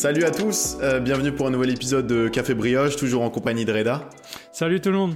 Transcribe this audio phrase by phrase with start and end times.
[0.00, 3.66] Salut à tous, euh, bienvenue pour un nouvel épisode de Café Brioche, toujours en compagnie
[3.66, 4.08] de Reda.
[4.50, 5.14] Salut tout le monde.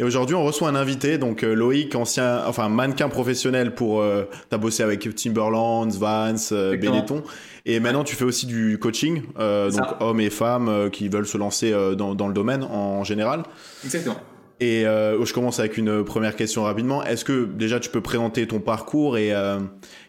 [0.00, 4.02] Et aujourd'hui, on reçoit un invité, donc euh, Loïc, ancien, enfin mannequin professionnel pour.
[4.02, 7.22] Euh, T'as bossé avec Timberlands, Vans, euh, Benetton,
[7.64, 11.26] et maintenant tu fais aussi du coaching, euh, donc hommes et femmes euh, qui veulent
[11.26, 13.44] se lancer euh, dans, dans, le domaine en général.
[13.84, 14.16] Exactement.
[14.60, 17.04] Et euh, je commence avec une première question rapidement.
[17.04, 19.60] Est-ce que déjà tu peux présenter ton parcours et euh,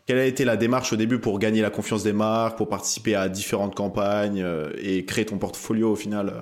[0.08, 3.14] quelle a été la démarche au début pour gagner la confiance des marques, pour participer
[3.16, 6.34] à différentes campagnes euh, et créer ton portfolio au final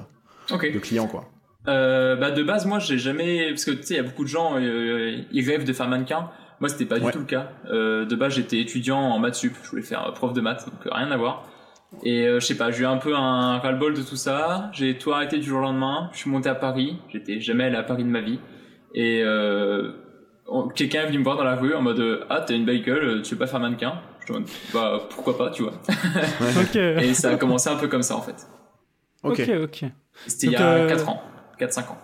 [0.52, 0.72] euh, okay.
[0.72, 1.26] de clients quoi?
[1.68, 4.24] Euh, bah de base moi j'ai jamais parce que tu sais il y a beaucoup
[4.24, 6.30] de gens euh, ils rêvent de faire mannequin.
[6.62, 7.12] Moi c'était pas du Ouais.
[7.12, 7.52] tout le cas.
[7.70, 10.88] Euh, de base j'étais étudiant en maths sup, je voulais faire prof de maths donc
[10.88, 11.46] euh, rien à voir.
[12.04, 14.70] Et euh, je sais pas, j'ai eu un peu un ras-le-bol de tout ça.
[14.74, 16.10] J'ai tout arrêté du jour au lendemain.
[16.14, 16.98] Je suis monté à Paris.
[17.10, 18.40] J'étais jamais allé à Paris de ma vie.
[18.94, 19.92] Et euh,
[20.48, 22.84] on- quelqu'un est venu me voir dans la rue en mode ah t'as une belle
[22.84, 23.94] gueule, tu veux pas faire mannequin?
[24.28, 25.74] Je me dis bah pourquoi pas tu vois.
[26.62, 26.76] Ok.
[26.76, 28.48] Et ça a commencé un peu comme ça en fait.
[29.24, 29.50] Ok.
[29.64, 29.86] Ok.
[30.28, 31.22] C'était il y a euh, 4 ans,
[31.60, 31.98] 4-5 ans.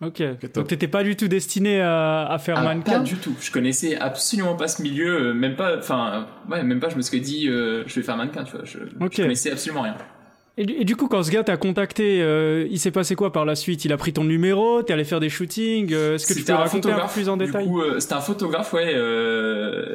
[0.00, 0.22] Ok.
[0.54, 3.00] Donc t'étais pas du tout destiné à, à faire Ah, pas mannequin.
[3.00, 3.34] du tout.
[3.40, 6.88] Je connaissais absolument pas ce milieu, euh, même pas, enfin, ouais, même pas.
[6.88, 8.64] Je me suis dit, euh, je vais faire mannequin, tu vois.
[8.64, 8.78] Je,
[9.16, 9.96] connaissais absolument rien.
[10.56, 13.32] Et, du- et du coup, quand ce gars t'a contacté, euh, il s'est passé quoi
[13.32, 13.84] par la suite?
[13.84, 15.92] Il a pris ton numéro, t'es allé faire des shootings?
[15.92, 17.68] euh, Est-ce que tu peux un raconter un peu photographe, plus en Du détail?
[17.98, 18.92] c'était un photographe, ouais.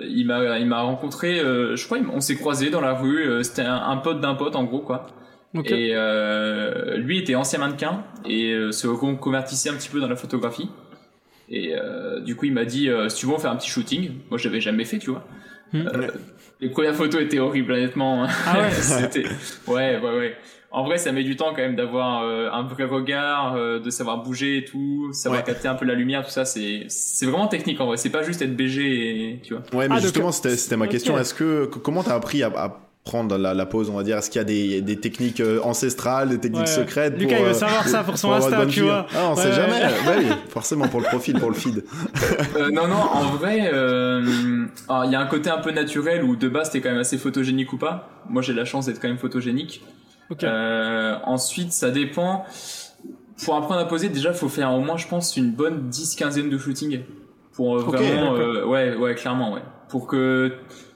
[0.10, 1.38] il m'a, il m'a rencontré.
[1.40, 3.42] je crois, on s'est croisés dans la rue.
[3.44, 5.08] c'était un, un pote d'un pote, en gros, quoi.
[5.66, 10.16] Et euh, lui était ancien mannequin et euh, se reconvertissait un petit peu dans la
[10.16, 10.70] photographie.
[11.50, 13.70] Et euh, du coup, il m'a dit, euh, si tu veux, on fait un petit
[13.70, 14.12] shooting.
[14.30, 15.24] Moi, j'avais jamais fait, tu vois.
[15.74, 15.88] Hmm.
[15.94, 16.08] Euh,
[16.60, 18.26] les premières photos étaient horribles, honnêtement.
[18.48, 19.26] Ah ouais C'était-
[19.68, 20.36] ouais, ouais, ouais.
[20.72, 23.92] En vrai, ça met du temps quand même d'avoir euh, un vrai regard, euh, de
[23.92, 25.46] savoir bouger et tout, savoir Ouais.
[25.46, 26.46] capter un peu la lumière, tout ça.
[26.46, 27.98] C'est, c'est vraiment technique en vrai.
[27.98, 28.82] C'est pas juste être BG
[29.36, 29.62] et tu vois.
[29.78, 31.16] Ouais, mais Ah, justement, c'était c'était ma question.
[31.20, 34.18] Est-ce que que- comment t'as appris à, à prendre la, la pause, on va dire
[34.18, 36.68] Est-ce qu'il y a des, des techniques euh, ancestrales, des techniques Ouais.
[36.68, 39.08] secrètes Lucas, pour, il veut euh, savoir ça pour son de Insta, tu vois.
[39.14, 39.56] Ah, on Ouais, sait ouais.
[39.56, 39.82] jamais.
[40.06, 41.84] Bah oui, forcément pour le profil, pour le feed.
[42.56, 44.22] Euh, non, non, en vrai, euh,
[45.06, 47.18] il y a un côté un peu naturel où de base t'es quand même assez
[47.18, 48.10] photogénique ou pas.
[48.30, 49.84] Moi, j'ai la chance d'être quand même photogénique.
[50.44, 52.46] Euh, ensuite, ça dépend.
[53.44, 56.48] Pour apprendre à poser, déjà, il faut faire au moins, je pense, une bonne 10-15
[56.50, 57.02] de shooting.
[57.54, 59.62] Pour euh, vraiment, euh, ouais, ouais, clairement, ouais.
[59.90, 60.54] Pour que,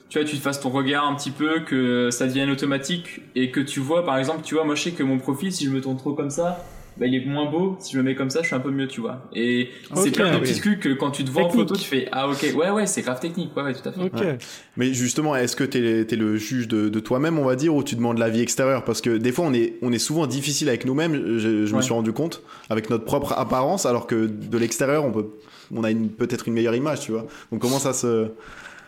[0.08, 3.50] tu vois, tu te fasses ton regard un petit peu, que ça devienne automatique et
[3.50, 5.70] que tu vois, par exemple, tu vois, moi, je sais que mon profil, si je
[5.70, 6.64] me tourne trop comme ça,
[6.96, 7.76] bah, il est moins beau.
[7.78, 9.28] Si je me mets comme ça, je suis un peu mieux, tu vois.
[9.32, 12.08] Et c'est plein de petits trucs que quand tu te vois en photo, tu fais,
[12.10, 14.00] ah, ok, ouais, ouais, c'est grave technique, ouais, ouais, tout à fait.
[14.00, 14.38] Ouais.
[14.76, 17.84] Mais justement, est-ce que t'es es le juge de, de toi-même, on va dire, ou
[17.84, 18.82] tu demandes l'avis extérieur?
[18.84, 21.38] Parce que des fois, on est, on est souvent difficile avec nous-mêmes.
[21.38, 25.12] Je, je me suis rendu compte avec notre propre apparence, alors que de l'extérieur, on
[25.12, 25.26] peut,
[25.72, 27.26] on a peut-être une meilleure image, tu vois.
[27.52, 28.28] Donc comment ça se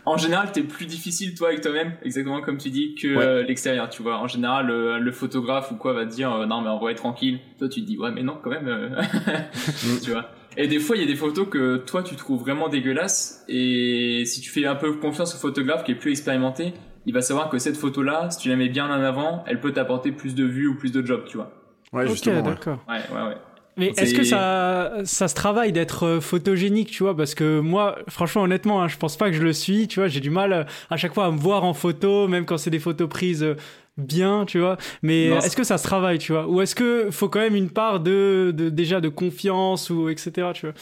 [0.06, 3.24] En général, t'es plus difficile toi avec toi-même, exactement comme tu dis, que Ouais.
[3.24, 3.88] euh, l'extérieur.
[3.90, 6.68] Tu vois, en général, le, le photographe ou quoi va te dire euh, non mais
[6.70, 7.38] en vrai tranquille.
[7.58, 8.66] Toi, tu te dis ouais mais non quand même.
[8.68, 8.88] euh.
[10.02, 10.30] tu vois.
[10.56, 14.24] Et des fois, il y a des photos que toi tu trouves vraiment dégueulasses et
[14.26, 16.72] si tu fais un peu confiance au photographe qui est plus expérimenté,
[17.06, 19.72] il va savoir que cette photo-là, si tu la mets bien en avant, elle peut
[19.72, 21.52] t'apporter plus de vues ou plus de jobs, tu vois.
[21.92, 22.36] Ouais, justement.
[22.36, 22.42] ouais.
[22.42, 22.78] d'accord.
[22.88, 23.36] Ouais, ouais, ouais.
[23.76, 27.16] Mais est-ce que ça, ça se travaille d'être euh, photogénique, tu vois?
[27.16, 30.08] Parce que moi, franchement, honnêtement, hein, je pense pas que je le suis, tu vois?
[30.08, 32.70] J'ai du mal euh, à chaque fois à me voir en photo, même quand c'est
[32.70, 33.54] des photos prises euh,
[33.96, 34.76] bien, tu vois?
[35.02, 36.46] Mais est-ce que ça se travaille, tu vois?
[36.48, 40.52] Ou est-ce que faut quand même une part de, de déjà de confiance ou etc.
[40.52, 40.74] Tu vois?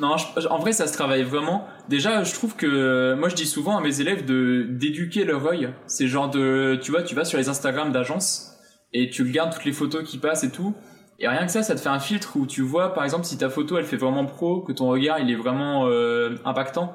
[0.00, 1.66] Non, je- en vrai, ça se travaille vraiment.
[1.88, 5.68] Déjà, je trouve que moi, je dis souvent à mes élèves de d'éduquer leur œil.
[5.86, 8.54] C'est genre de, tu vois, tu vas sur les Instagram d'agences
[8.92, 10.74] et tu regardes toutes les photos qui passent et tout.
[11.22, 13.38] Et rien que ça, ça te fait un filtre où tu vois, par exemple, si
[13.38, 16.94] ta photo elle fait vraiment pro, que ton regard il est vraiment euh, impactant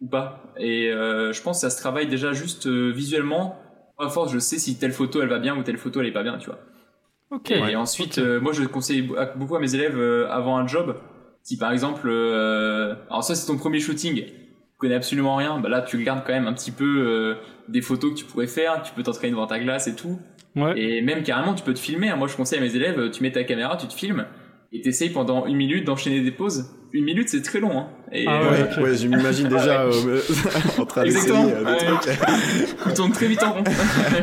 [0.00, 0.42] ou pas.
[0.58, 3.56] Et euh, je pense que ça se travaille déjà juste euh, visuellement.
[3.98, 6.12] À force, je sais si telle photo elle va bien ou telle photo elle est
[6.12, 6.58] pas bien, tu vois.
[7.30, 7.50] Ok.
[7.50, 8.24] Et ensuite, ok.
[8.24, 9.02] euh, moi, je conseille
[9.36, 10.96] beaucoup à mes élèves euh, avant un job.
[11.42, 14.32] Si par exemple, euh, alors ça c'est ton premier shooting, tu
[14.78, 17.34] connais absolument rien, bah là tu regardes quand même un petit peu euh,
[17.68, 20.18] des photos que tu pourrais faire, tu peux t'entraîner devant ta glace et tout.
[20.56, 20.72] Ouais.
[20.80, 22.08] Et même carrément, tu peux te filmer.
[22.08, 22.16] hein.
[22.16, 24.24] Moi, je conseille à mes élèves, euh, tu mets ta caméra, tu te filmes
[24.72, 26.70] et t'essayes pendant une minute d'enchaîner des pauses.
[26.92, 27.78] Une minute, c'est très long.
[27.78, 27.88] Hein.
[28.10, 28.84] Et Ah Ouais, ouais, euh, ok.
[28.84, 30.20] ouais, je m'imagine déjà euh,
[30.78, 31.98] en train d'essayer Exactement, euh, des ouais.
[32.00, 32.78] trucs.
[32.88, 33.64] tu tournes très vite en rond.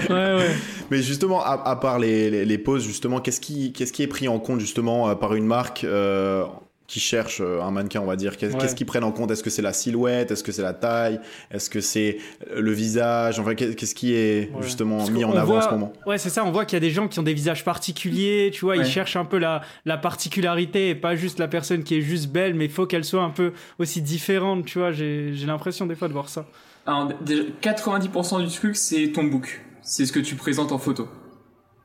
[0.10, 0.50] Ouais, ouais.
[0.92, 4.08] Mais justement, à, à part les, les, les pauses, justement, qu'est-ce qui, qu'est-ce qui est
[4.08, 6.44] pris en compte justement euh, par une marque euh,
[6.86, 8.50] qui cherche euh, un mannequin, on va dire Ouais.
[8.60, 9.32] Qu'est-ce qu'ils prennent en compte?
[9.32, 10.32] Est-ce que c'est la silhouette?
[10.32, 11.20] Est-ce que c'est la taille?
[11.50, 12.18] Est-ce que c'est
[12.52, 13.40] euh, le visage?
[13.40, 14.62] Enfin, qu'est- qu'est-ce qui est Ouais.
[14.62, 15.94] justement mis en avant en ce moment?
[16.06, 16.44] Ouais, c'est ça.
[16.46, 18.52] On voit qu'il y a des gens qui ont des visages particuliers.
[18.54, 18.82] Tu vois, Ouais.
[18.82, 22.28] ils cherchent un peu la, la particularité et pas juste la personne qui est juste
[22.30, 24.66] belle, mais il faut qu'elle soit un peu aussi différente.
[24.66, 26.46] Tu vois, j'ai j'ai l'impression des fois de voir ça.
[26.86, 29.62] Alors, déjà, 90% du truc, c'est ton book.
[29.82, 31.08] C'est ce que tu présentes en photo.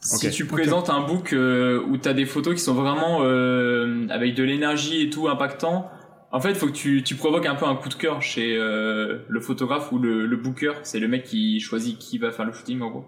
[0.01, 4.35] Si tu présentes un book euh, où t'as des photos qui sont vraiment euh, avec
[4.35, 5.91] de l'énergie et tout impactant,
[6.31, 8.57] en fait, il faut que tu, tu provoques un peu un coup de cœur chez
[8.57, 10.73] euh, le photographe ou le, le booker.
[10.83, 13.05] C'est le mec qui choisit qui va faire le shooting en gros.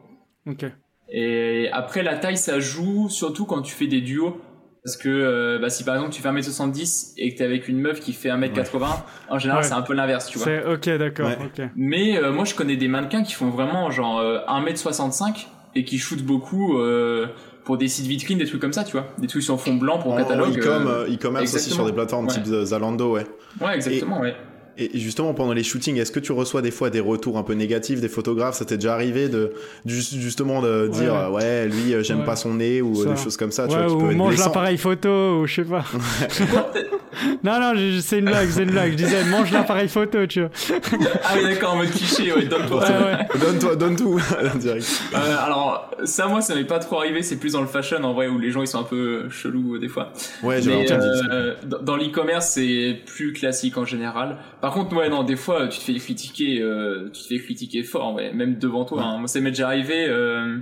[0.46, 0.64] Ok.
[1.12, 4.40] Et après, la taille, ça joue surtout quand tu fais des duos.
[4.82, 7.78] Parce que euh, bah, si par exemple tu fais 1m70 et que t'es avec une
[7.78, 8.87] meuf qui fait 1m80,
[9.28, 9.69] en général Ouais.
[9.69, 10.46] c'est un peu l'inverse, tu vois.
[10.46, 11.26] C'est ok, d'accord.
[11.26, 11.37] Ouais.
[11.44, 11.69] ok.
[11.76, 15.99] Mais euh, moi je connais des mannequins qui font vraiment genre euh, 1m65 et qui
[15.99, 17.26] shootent beaucoup euh,
[17.64, 19.06] pour des sites vitrines, des trucs comme ça, tu vois.
[19.19, 20.58] Des trucs sur fond blanc pour En, catalogue.
[20.58, 21.75] euh, euh, e-commerce aussi exactement.
[21.76, 22.34] sur des plateformes Ouais.
[22.34, 23.26] type Zalando, ouais.
[23.61, 24.34] Ouais, exactement, ouais.
[24.80, 27.52] Et justement, pendant les shootings, est-ce que tu reçois des fois des retours un peu
[27.52, 28.54] négatifs des photographes?
[28.56, 29.52] Ça t'est déjà arrivé de
[29.84, 31.18] ju- justement de dire Ouais.
[31.18, 32.24] euh, ouais, lui, euh, j'aime Ouais.
[32.24, 33.10] pas son nez ou euh, Ça.
[33.10, 33.68] des choses comme ça.
[33.68, 35.84] Tu vois, qui ou mange l'appareil photo, ou je sais pas.
[37.44, 38.92] non, non, c'est une blague, c'est une blague.
[38.92, 40.50] Je disais, mange l'appareil photo, tu vois.
[41.24, 42.80] Ah oui, d'accord, en mode cliché, ouais, donne-toi.
[42.82, 43.40] Ouais, ouais.
[43.40, 44.18] Donne-toi, donne tout
[44.56, 44.86] direct.
[45.14, 47.22] Euh, alors, ça, moi, ça m'est pas trop arrivé.
[47.22, 49.78] C'est plus dans le fashion, en vrai, où les gens, ils sont un peu chelous,
[49.78, 50.12] des fois.
[50.42, 51.06] Ouais, j'ai Mais entendu.
[51.30, 54.36] euh, dans dans l'e-commerce, c'est plus classique en général.
[54.60, 57.82] Par contre, ouais, non, des fois, tu te fais critiquer, euh, tu te fais critiquer
[57.82, 59.02] fort, ouais, même devant toi.
[59.02, 59.18] hein.
[59.18, 60.58] Moi, ça m'est déjà arrivé, euh,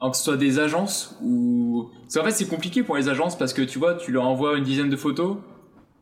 [0.00, 1.90] que ce soit des agences ou.
[2.02, 4.56] Parce qu'en fait, c'est compliqué pour les agences parce que tu vois, tu leur envoies
[4.56, 5.36] une dizaine de photos,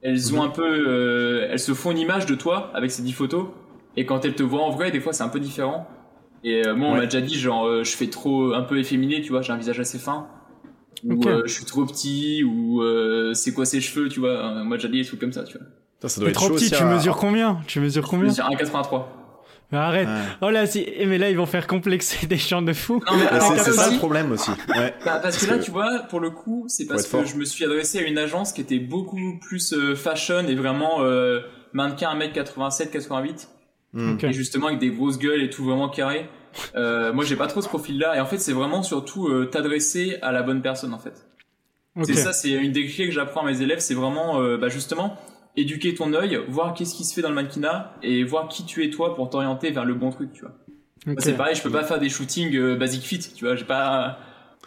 [0.03, 3.13] elles ont un peu, euh, elles se font une image de toi avec ces dix
[3.13, 3.47] photos,
[3.97, 5.87] et quand elles te voient en vrai, des fois, c'est un peu différent.
[6.43, 6.99] Et euh, moi, on Ouais.
[7.01, 9.59] m'a déjà dit, genre, euh, je fais trop, un peu efféminé, tu vois, j'ai un
[9.59, 10.29] visage assez fin.
[11.05, 14.31] Ou euh, je suis trop petit, ou euh, c'est quoi ses cheveux, tu vois.
[14.61, 15.67] euh, moi, j'ai dit des trucs comme ça, tu vois.
[16.01, 17.61] Putain, ça doit T'es être trop chaud petit, tu à- mesures combien?
[17.67, 18.29] Tu mesures Je combien?
[18.29, 19.05] mesure 1,83.
[19.73, 20.09] Mais Arrête.
[20.09, 20.15] Ouais.
[20.41, 20.85] Oh là, si...
[20.85, 23.03] eh, mais là, ils vont faire complexer des gens de fous.
[23.63, 24.51] C'est ça le problème aussi.
[24.69, 24.95] Ouais.
[25.05, 27.25] Bah, parce, Parce que là, que- tu vois, pour le coup, c'est parce que fort.
[27.27, 31.03] je me suis adressé à une agence qui était beaucoup plus euh, fashion et vraiment
[31.03, 31.41] euh,
[31.73, 33.49] mannequin 1m87, 88.
[33.93, 34.17] Hmm.
[34.23, 36.29] Et justement avec des grosses gueules et tout vraiment carré.
[36.75, 38.17] Euh, moi, j'ai pas trop ce profil-là.
[38.17, 41.27] Et en fait, c'est vraiment surtout euh, t'adresser à la bonne personne, en fait.
[41.97, 42.07] Ok.
[42.07, 43.79] C'est ça, c'est une des clés que j'apprends à mes élèves.
[43.81, 45.17] C'est vraiment, euh, bah, justement,
[45.57, 48.85] éduquer ton œil, voir qu'est-ce qui se fait dans le mannequinat et voir qui tu
[48.85, 50.53] es toi pour t'orienter vers le bon truc, tu vois.
[51.19, 53.57] C'est pareil, je peux pas faire des shootings euh, basic fit, tu vois.
[53.57, 54.19] J'ai pas.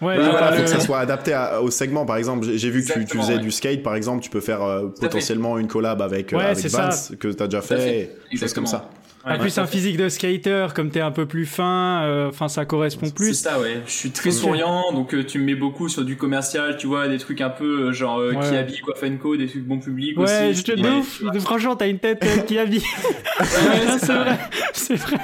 [0.02, 2.06] Ouais, voilà, faut le- que ça soit adapté à- au segment.
[2.06, 3.40] Par exemple, j'ai vu que tu, faisais ouais.
[3.40, 5.02] du skate, par exemple, tu peux faire euh, fait.
[5.02, 6.86] potentiellement une collab avec, euh, Ouais, avec ça.
[6.86, 8.16] Vance, que t'as déjà fait, fait.
[8.32, 8.90] et choses comme ça.
[9.26, 12.28] En Ouais, plus, ouais, un physique de skater, comme t'es un peu plus fin, euh,
[12.28, 13.34] enfin, ça correspond C'est plus.
[13.34, 13.82] ça, ouais.
[13.86, 17.08] Je suis très souriant, donc euh, tu me mets beaucoup sur du commercial, tu vois,
[17.08, 18.50] des trucs un peu euh, genre euh, Ouais.
[18.50, 20.56] Kiabi, quoi, Fenco, des trucs bon public Ouais, aussi.
[20.56, 21.24] je te de ouf.
[21.42, 22.84] Franchement, t'as une tête euh, qui habille.
[23.40, 24.38] Ouais, c'est vrai,
[24.74, 25.18] c'est vrai,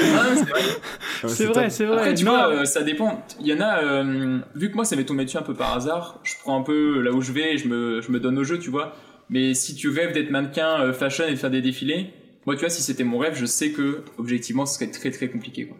[0.00, 0.62] Ah, c'est vrai.
[1.28, 1.96] C'est vrai, c'est vrai.
[1.98, 3.24] Après, tu Non, vois, euh, ça dépend.
[3.40, 5.74] Il y en a, euh, vu que moi, ça m'est tombé dessus un peu par
[5.74, 8.38] hasard, je prends un peu là où je vais et je me, je me donne
[8.38, 8.94] au jeu, tu vois.
[9.28, 12.12] Mais si tu rêves d'être mannequin euh, fashion et de faire des défilés,
[12.46, 15.28] moi, tu vois, si c'était mon rêve, je sais que, objectivement, ce serait très très
[15.28, 15.76] compliqué, quoi.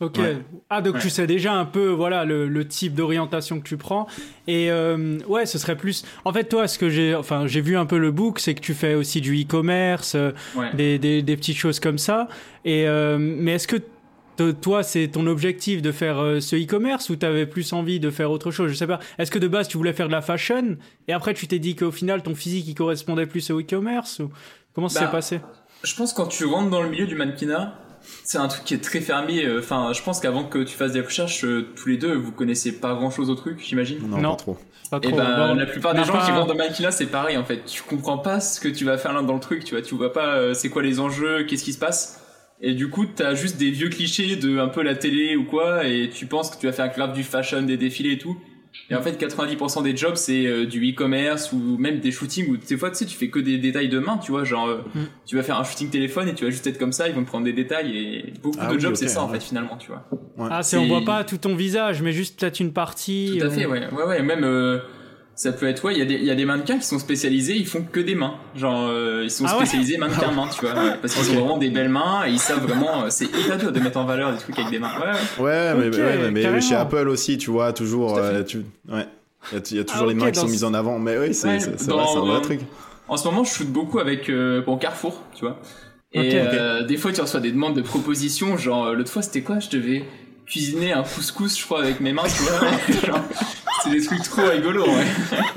[0.00, 0.18] Ok.
[0.18, 0.36] Ouais.
[0.68, 1.00] Ah donc Ouais.
[1.00, 4.06] tu sais déjà un peu voilà le, le type d'orientation que tu prends
[4.46, 6.04] et euh, ouais ce serait plus.
[6.26, 8.60] En fait toi ce que j'ai enfin j'ai vu un peu le book c'est que
[8.60, 10.68] tu fais aussi du e-commerce euh, Ouais.
[10.74, 12.28] des, des des petites choses comme ça
[12.66, 13.76] et euh, mais est-ce que
[14.60, 18.30] toi c'est ton objectif de faire euh, ce e-commerce ou t'avais plus envie de faire
[18.30, 18.70] autre chose?
[18.70, 19.00] Je sais pas.
[19.16, 20.76] Est-ce que de base tu voulais faire de la fashion?
[21.08, 24.30] Et après tu t'es dit qu'au final ton physique il correspondait plus au e-commerce ou
[24.74, 25.40] comment ça Bah, s'est passé?
[25.82, 27.74] Je pense quand tu rentres dans le milieu du mannequinat,
[28.24, 29.44] c'est un truc qui est très fermé.
[29.44, 32.32] euh, Enfin, je pense qu'avant que tu fasses des recherches, euh, tous les deux, vous
[32.32, 33.98] connaissez pas grand chose au truc, j'imagine.
[34.08, 34.30] Non, Non.
[34.30, 34.58] pas trop.
[34.90, 35.16] Pas Et trop.
[35.16, 37.44] ben, Bon, la plupart des gens pas- qui rentrent dans le mannequinat, c'est pareil en
[37.44, 37.64] fait.
[37.66, 39.82] Tu comprends pas ce que tu vas faire là dans le truc, tu vois.
[39.82, 42.22] Tu vois pas euh, c'est quoi les enjeux, qu'est-ce qui se passe.
[42.60, 45.86] Et du coup, t'as juste des vieux clichés de un peu la télé ou quoi,
[45.86, 48.36] et tu penses que tu vas faire grave du fashion, des défilés et tout.
[48.88, 52.56] Et en fait, 90% des jobs, c'est euh, du e-commerce ou même des shootings où
[52.56, 54.44] des fois, tu sais, tu fais que des détails de main, tu vois.
[54.44, 55.00] Genre, euh, Mm.
[55.26, 57.22] tu vas faire un shooting téléphone et tu vas juste être comme ça, ils vont
[57.22, 59.76] te prendre des détails et beaucoup Ah de oui, jobs, c'est ça en fait, finalement,
[59.76, 60.04] tu vois.
[60.50, 63.36] Ah c'est on voit pas tout ton visage mais juste peut-être une partie.
[63.40, 64.22] Tout à fait, ouais, ouais, ouais.
[64.22, 64.78] Même euh,
[65.36, 66.98] ça peut être, ouais, il y a des, il y a des mannequins qui sont
[66.98, 68.34] spécialisés, ils font que des mains.
[68.56, 71.40] Genre, euh, ils sont Ah ouais spécialisés mannequins mains, tu vois, ouais, parce qu'ils ont
[71.40, 73.02] vraiment des belles mains et ils savent vraiment.
[73.04, 74.92] euh, c'est hyper dur de mettre en valeur des trucs avec des mains.
[75.38, 75.74] Ouais, ouais.
[75.74, 79.06] Ouais, mais, ouais, mais- chez Apple aussi, tu vois, toujours, euh, tu, ouais.
[79.52, 80.98] Il y a, il y a toujours Ah, les mains qui sont mises en avant.
[80.98, 82.60] Mais oui, c'est Ouais, un vrai truc.
[83.06, 85.60] En ce moment, je shoot beaucoup avec euh, bon Carrefour, tu vois.
[86.12, 89.60] Et euh, des fois, tu reçois des demandes de propositions, genre l'autre fois, c'était quoi?
[89.60, 90.04] Je devais
[90.46, 93.06] cuisiner un couscous, je crois, avec mes mains, tu vois.
[93.06, 93.20] Genre,
[93.86, 95.04] c'est des trucs trop rigolos, ouais.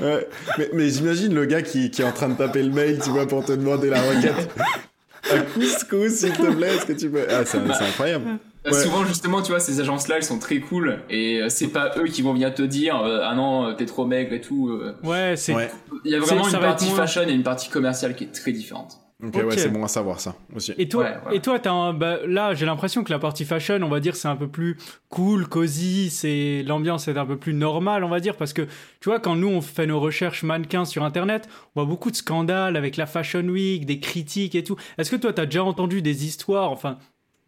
[0.06, 0.28] Ouais.
[0.58, 3.10] Mais, mais j'imagine le gars qui, qui est en train de taper le mail, tu
[3.10, 4.48] vois, pour te demander la requête.
[5.32, 7.24] Un couscous, s'il te plaît, est-ce que tu peux.
[7.30, 8.38] Ah, c'est incroyable.
[8.64, 8.72] Ouais.
[8.72, 12.04] Souvent, justement, tu vois, ces agences-là, elles sont très cool et euh, c'est pas eux
[12.04, 14.78] qui vont venir te dire euh, ah non, euh, t'es trop maigre et tout.
[15.02, 15.70] Ouais c'est Ouais.
[16.04, 18.52] Il y a vraiment une partie moins- fashion et une partie commerciale qui est très
[18.52, 18.99] différente.
[19.22, 20.72] Ok, ouais, c'est bon à savoir ça aussi.
[20.78, 24.00] Et toi, et toi, as bah, là, j'ai l'impression que la partie fashion, on va
[24.00, 24.78] dire, c'est un peu plus
[25.10, 28.62] cool, cosy, c'est l'ambiance est un peu plus normale, on va dire, parce que
[29.00, 32.16] tu vois, quand nous on fait nos recherches mannequins sur Internet, on voit beaucoup de
[32.16, 34.76] scandales avec la Fashion Week, des critiques et tout.
[34.96, 36.98] Est-ce que toi, tu as déjà entendu des histoires, enfin,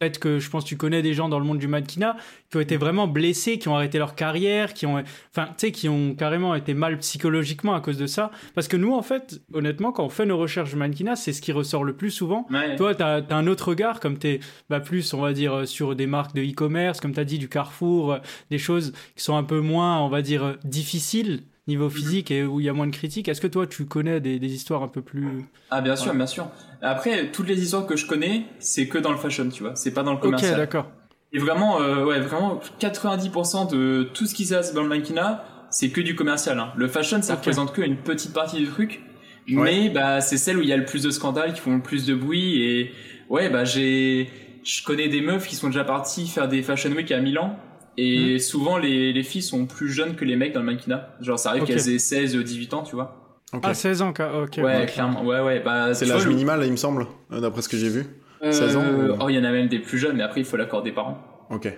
[0.02, 2.16] peut-être que je pense que tu connais des gens dans le monde du mannequinat
[2.50, 5.70] qui ont été vraiment blessés, qui ont arrêté leur carrière, qui ont, enfin, tu sais,
[5.70, 8.32] qui ont carrément été mal psychologiquement à cause de ça.
[8.56, 11.40] Parce que nous, en fait, honnêtement, quand on fait nos recherches du mannequinat, c'est ce
[11.40, 12.48] qui ressort le plus souvent.
[12.76, 15.94] Toi, tu as, un autre regard, comme tu es bah, plus, on va dire, sur
[15.94, 18.18] des marques de e-commerce, comme tu as dit, du Carrefour, euh,
[18.50, 21.90] des choses qui sont un peu moins, on va dire, difficiles niveau mhm.
[21.90, 23.28] physique et où il y a moins de critiques.
[23.28, 25.46] Est-ce que toi, tu connais des, histoires un peu plus...
[25.70, 26.48] Ah, bien sûr, bien sûr.
[26.80, 29.76] Après, toutes les histoires que je connais, c'est que dans le fashion, tu vois.
[29.76, 30.52] C'est pas dans le commercial.
[30.52, 30.90] Ok, d'accord.
[31.32, 35.44] Et vraiment, euh, ouais, vraiment, 90% de tout ce qui se passe dans le mannequinat,
[35.70, 36.58] c'est que du commercial.
[36.58, 36.72] Hein.
[36.76, 39.00] Le fashion, ça représente que une petite partie du truc.
[39.48, 41.82] Mais bah, c'est celle où il y a le plus de scandales, qui font le
[41.82, 42.62] plus de bruit.
[42.62, 42.92] Et
[43.28, 44.30] ouais, bah, j'ai,
[44.62, 47.58] je connais des meufs qui sont déjà parties faire des fashion week à Milan
[47.96, 48.38] et hmm.
[48.38, 51.14] souvent, les, les filles sont plus jeunes que les mecs dans le mannequinat.
[51.20, 53.22] Genre, ça arrive qu'elles aient 16, 18 ans, tu vois.
[53.62, 54.60] Ah, 16 ans, ok.
[54.62, 55.24] Ouais, clairement.
[55.24, 55.60] Ouais, ouais.
[55.60, 58.06] Bah, c'est l'âge minimal, il me semble, euh, d'après ce que j'ai vu.
[58.40, 60.46] 16 ans euh, Oh, il y en a même des plus jeunes, mais après, il
[60.46, 61.18] faut l'accord des parents.
[61.50, 61.72] Ok.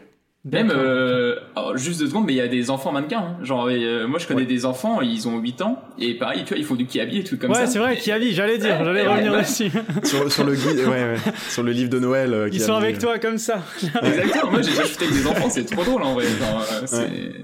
[0.52, 1.36] Même, euh,
[1.76, 3.18] juste deux secondes, mais il y a des enfants mannequins.
[3.18, 3.36] Hein.
[3.42, 6.58] Genre, euh, moi je connais des enfants, ils ont 8 ans, et pareil, tu vois,
[6.58, 7.60] ils font du kiabi et tout comme ça.
[7.62, 9.70] Ouais, c'est vrai, kiabi, j'allais dire, j'allais revenir dessus.
[10.02, 11.16] sur, sur, le guide, ouais, ouais,
[11.48, 12.34] sur le livre de Noël.
[12.34, 13.62] Euh, ils sont avec toi comme ça.
[14.02, 16.26] Exactement, moi j'ai déjà shooté avec des enfants, c'est trop drôle en vrai.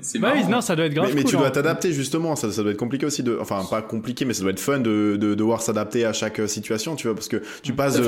[0.02, 1.08] c'est bah oui, non, ça doit être grave.
[1.08, 1.50] Mais, mais tu dois hein.
[1.50, 3.38] t'adapter justement, ça, ça doit être compliqué aussi de.
[3.40, 6.96] Enfin, pas compliqué, mais ça doit être fun de, de, devoir s'adapter à chaque situation,
[6.96, 8.02] tu vois, parce que tu passes de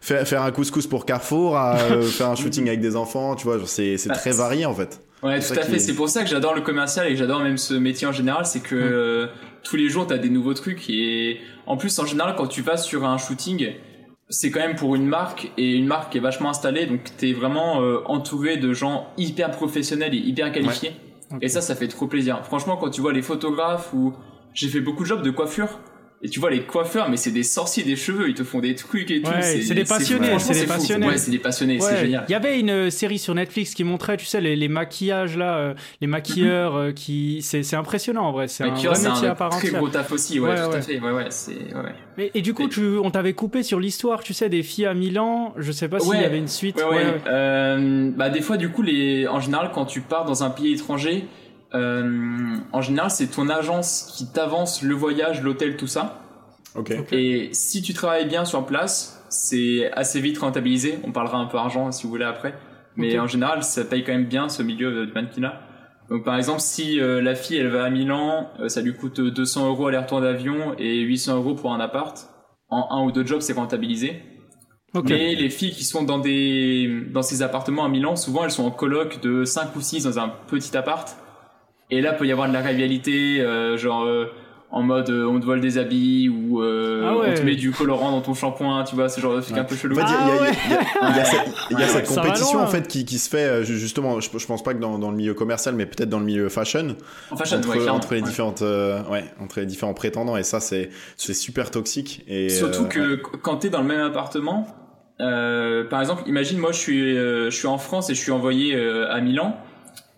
[0.00, 3.58] faire, faire un couscous pour Carrefour à faire un shooting avec des enfants, tu vois,
[3.66, 5.00] c'est bah, très varié en fait.
[5.22, 5.78] Ouais, tout à fait.
[5.78, 8.44] C'est pour ça que j'adore le commercial et que j'adore même ce métier en général.
[8.44, 9.26] C'est que euh,
[9.62, 10.90] tous les jours, tu as des nouveaux trucs.
[10.90, 13.72] Et en plus, en général, quand tu passes sur un shooting,
[14.28, 16.86] c'est quand même pour une marque et une marque qui est vachement installée.
[16.86, 20.92] Donc, tu es vraiment euh, entouré de gens hyper professionnels et hyper qualifiés.
[21.40, 22.44] Et ça, ça fait trop plaisir.
[22.44, 24.12] Franchement, quand tu vois les photographes ou
[24.54, 25.78] j'ai fait beaucoup de jobs de coiffure
[26.24, 28.76] et tu vois les coiffeurs, mais c'est des sorciers des cheveux, ils te font des
[28.76, 29.30] trucs et tout.
[29.40, 31.06] c'est des passionnés, c'est des passionnés.
[31.06, 32.24] Ouais, c'est des passionnés, c'est génial.
[32.28, 35.36] Il y avait une euh, série sur Netflix qui montrait, tu sais, les, les maquillages
[35.36, 38.46] là, euh, les maquilleurs, euh, qui, c'est impressionnant en vrai.
[38.46, 39.70] C'est un vrai métier à part entière.
[39.72, 41.00] Très gros taf aussi, ouais, tout à fait.
[41.00, 41.54] Ouais, ouais, c'est.
[41.74, 44.86] Ouais, Mais, et du coup, tu, on t'avait coupé sur l'histoire, tu sais, des filles
[44.86, 45.54] à Milan.
[45.56, 46.76] Je sais pas s'il y avait une suite.
[46.76, 47.14] Ouais, ouais.
[47.26, 50.72] Euh, bah des fois, du coup, les, en général, quand tu pars dans un pays
[50.72, 51.26] étranger.
[51.74, 56.18] Euh, en général, c'est ton agence qui t'avance le voyage, l'hôtel, tout ça.
[57.12, 60.98] Et si tu travailles bien sur place, c'est assez vite rentabilisé.
[61.04, 62.54] On parlera un peu argent si vous voulez après.
[62.96, 65.60] Mais en général, ça paye quand même bien ce milieu de mannequinat.
[66.10, 69.20] Donc par exemple, si euh, la fille elle va à Milan, euh, ça lui coûte
[69.20, 72.28] 200 euros aller-retour d'avion et 800 euros pour un appart.
[72.68, 74.22] En un ou deux jobs, c'est rentabilisé.
[75.04, 78.64] Mais les filles qui sont dans des dans ces appartements à Milan, souvent elles sont
[78.64, 81.16] en coloc de 5 ou 6 dans un petit appart.
[81.92, 84.06] Et là peut y avoir de la rivalité, euh, genre
[84.72, 87.72] en mode euh, on te vole des habits ou euh, ah on te met du
[87.72, 89.94] colorant dans ton shampoing, tu vois, ce genre de truc un peu chelou.
[89.94, 94.46] il y a cette compétition en fait qui, qui se fait euh, justement, je, je
[94.46, 96.96] pense pas que dans, dans, le milieu commercial, mais peut-être dans le milieu fashion,
[97.36, 100.38] fashion entre, entre les différentes, ouais, entre les différents prétendants.
[100.38, 102.24] Et ça c'est c'est super toxique.
[102.26, 104.66] Et surtout que quand t'es dans le même appartement,
[105.18, 109.20] par exemple, imagine moi je suis je suis en France et je suis envoyé à
[109.20, 109.54] Milan.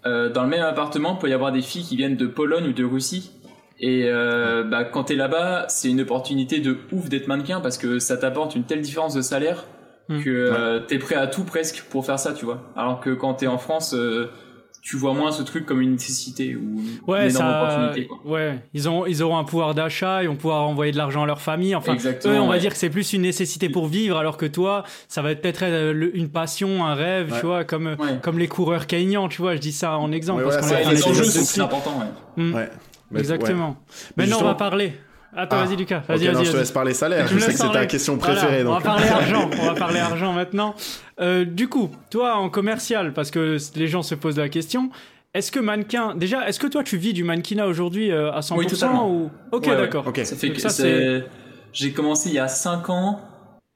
[0.05, 2.73] Dans le même appartement, il peut y avoir des filles qui viennent de Pologne ou
[2.73, 3.33] de Russie
[3.81, 7.99] et euh, bah, quand t'es là-bas, c'est une opportunité de ouf d'être mannequin parce que
[7.99, 9.65] ça t'apporte une telle différence de salaire
[10.09, 10.23] hmm.
[10.23, 12.63] que euh, t'es prêt à tout presque pour faire ça, tu vois.
[12.77, 14.31] Alors que quand t'es en France, euh,
[14.85, 16.79] tu vois moins ce truc comme une nécessité ou
[17.11, 18.07] ouais, une opportunité.
[18.07, 18.21] Quoi.
[18.26, 21.26] Ouais, ils ont ils auront un pouvoir d'achat, ils vont pouvoir envoyer de l'argent à
[21.26, 21.75] leur famille.
[21.75, 24.85] Enfin, eux, on va dire que c'est plus une nécessité pour vivre, alors que toi,
[25.09, 29.29] ça va peut-être être une passion, un rêve, tu vois, comme comme les coureurs kenyans,
[29.29, 29.57] tu vois.
[29.57, 30.45] Je dis ça en exemple.
[30.45, 31.99] parce qu'on les enjeux c'est important.
[32.37, 32.45] Ouais.
[32.45, 33.17] Hmm.
[33.17, 33.76] Exactement.
[34.17, 34.93] Maintenant, on va parler.
[35.37, 35.64] Attends, ah.
[35.64, 36.03] vas-y Lucas.
[36.09, 36.45] Vas-y, vas-y.
[36.45, 37.26] je te laisse parler salaire.
[37.26, 38.64] Je sais que c'est ta question préférée.
[38.64, 39.50] On va parler argent.
[39.61, 40.75] On va parler argent maintenant.
[41.21, 44.91] Euh, du coup, toi en commercial, parce que les gens se posent la question.
[45.35, 48.57] Est-ce que mannequin, déjà, est-ce que toi tu vis du mannequinat aujourd'hui euh, à 100%
[48.57, 49.11] oui, totalement.
[49.11, 50.05] ou Ok, d'accord.
[50.23, 51.25] Ça fait que ça, c'est.
[51.73, 53.21] J'ai commencé il y a 5 ans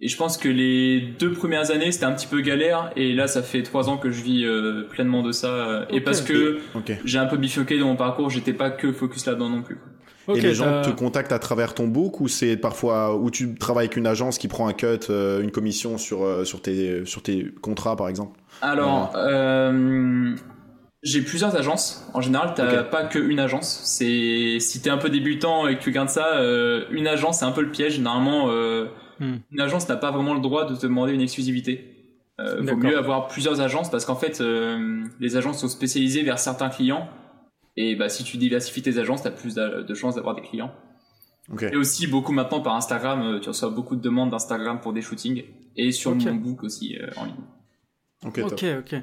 [0.00, 3.27] et je pense que les deux premières années c'était un petit peu galère et là
[3.27, 6.61] ça fait trois ans que je vis euh, pleinement de ça euh, et parce que
[7.05, 9.79] j'ai un peu bifurqué dans mon parcours, j'étais pas que focus là-dedans non plus.
[10.35, 13.87] Et les gens te contactent à travers ton book ou c'est parfois où tu travailles
[13.87, 17.47] avec une agence qui prend un cut, euh, une commission sur sur tes sur tes
[17.63, 18.39] contrats par exemple.
[18.61, 19.13] Alors
[21.05, 22.11] j'ai plusieurs agences.
[22.13, 23.83] En général, t'as pas qu'une agence.
[23.85, 26.41] C'est si t'es un peu débutant et que tu gardes ça,
[26.91, 28.01] une agence c'est un peu le piège.
[28.01, 28.49] Normalement
[29.21, 29.39] hmm.
[29.53, 31.95] une agence n'a pas vraiment le droit de te demander une exclusivité.
[32.41, 36.39] Euh, vaut mieux avoir plusieurs agences parce qu'en fait, euh, les agences sont spécialisées vers
[36.39, 37.09] certains clients.
[37.81, 40.73] Et bah, si tu diversifies tes agences, tu as plus de chances d'avoir des clients.
[41.63, 45.01] Et aussi beaucoup maintenant par Instagram, euh, tu reçois beaucoup de demandes d'Instagram pour des
[45.01, 45.45] shootings.
[45.77, 47.35] Et sur mon book aussi en ligne.
[48.27, 48.41] Ok,
[48.81, 48.95] ok.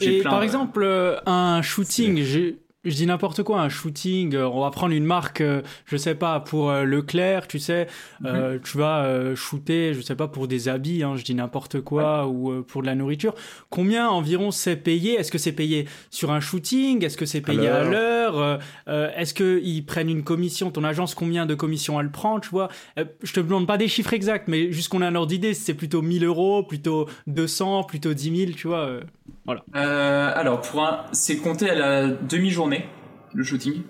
[0.00, 4.70] Et par exemple, un shooting, j'ai je dis n'importe quoi, un shooting, euh, on va
[4.70, 7.86] prendre une marque, euh, je sais pas, pour euh, Leclerc, tu sais,
[8.20, 8.60] mhm.
[8.64, 12.62] tu vas shooter, je sais pas, pour des habits, hein, je dis n'importe quoi, ou
[12.62, 13.34] pour de la nourriture.
[13.70, 15.14] Combien environ c'est payé?
[15.14, 17.04] Est-ce que c'est payé sur un shooting?
[17.04, 18.60] Est-ce que c'est payé à l'heure?
[18.86, 20.70] Est-ce qu'ils prennent une commission?
[20.70, 22.68] Ton agence, combien de commissions elle prend, tu vois?
[22.96, 25.74] Je te demande pas des chiffres exacts, mais juste qu'on ait un ordre d'idée, c'est
[25.74, 29.00] plutôt 1000 euros, plutôt 200, plutôt 10 000, tu vois
[29.44, 29.62] voilà.
[29.74, 32.86] Euh, alors, pour un, c'est compté à la demi-journée,
[33.34, 33.82] le shooting.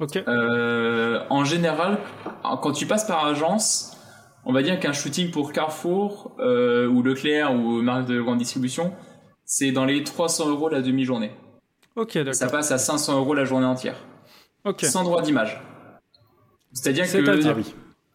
[0.00, 0.16] Ok.
[0.16, 1.98] Euh, en général,
[2.42, 3.96] quand tu passes par agence,
[4.44, 8.94] on va dire qu'un shooting pour Carrefour euh, ou Leclerc ou marque de grande distribution,
[9.44, 11.32] c'est dans les 300 euros la demi-journée.
[11.96, 12.34] Ok, d'accord.
[12.34, 13.96] Ça passe à 500 euros la journée entière.
[14.64, 14.84] Ok.
[14.84, 15.60] Sans droit d'image.
[16.72, 17.10] C'est-à-dire que.
[17.10, 17.56] C'est-à-dire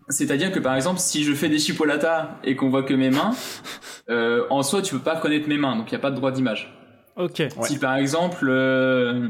[0.09, 3.31] c'est-à-dire que par exemple, si je fais des chipolatas et qu'on voit que mes mains,
[4.09, 6.15] euh, en soi, tu peux pas reconnaître mes mains, donc il n'y a pas de
[6.15, 6.73] droit d'image.
[7.15, 7.43] Ok.
[7.63, 9.27] Si par exemple, euh,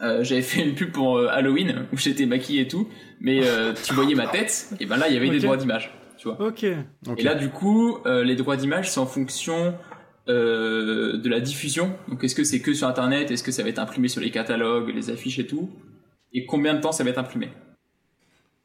[0.00, 2.88] euh, j'avais fait une pub pour Halloween où j'étais maquillé et tout,
[3.20, 3.42] mais
[3.84, 5.92] tu voyais ma tête, et ben là, il y avait des droits d'image.
[6.16, 6.40] Tu vois.
[6.40, 6.64] Ok.
[6.64, 9.74] Et là, du coup, les droits d'image, c'est en fonction
[10.26, 11.92] de la diffusion.
[12.08, 13.30] Donc, est-ce que c'est que sur Internet?
[13.30, 15.70] Est-ce que ça va être imprimé sur les catalogues, les affiches et tout?
[16.32, 17.50] Et combien de temps ça va être imprimé?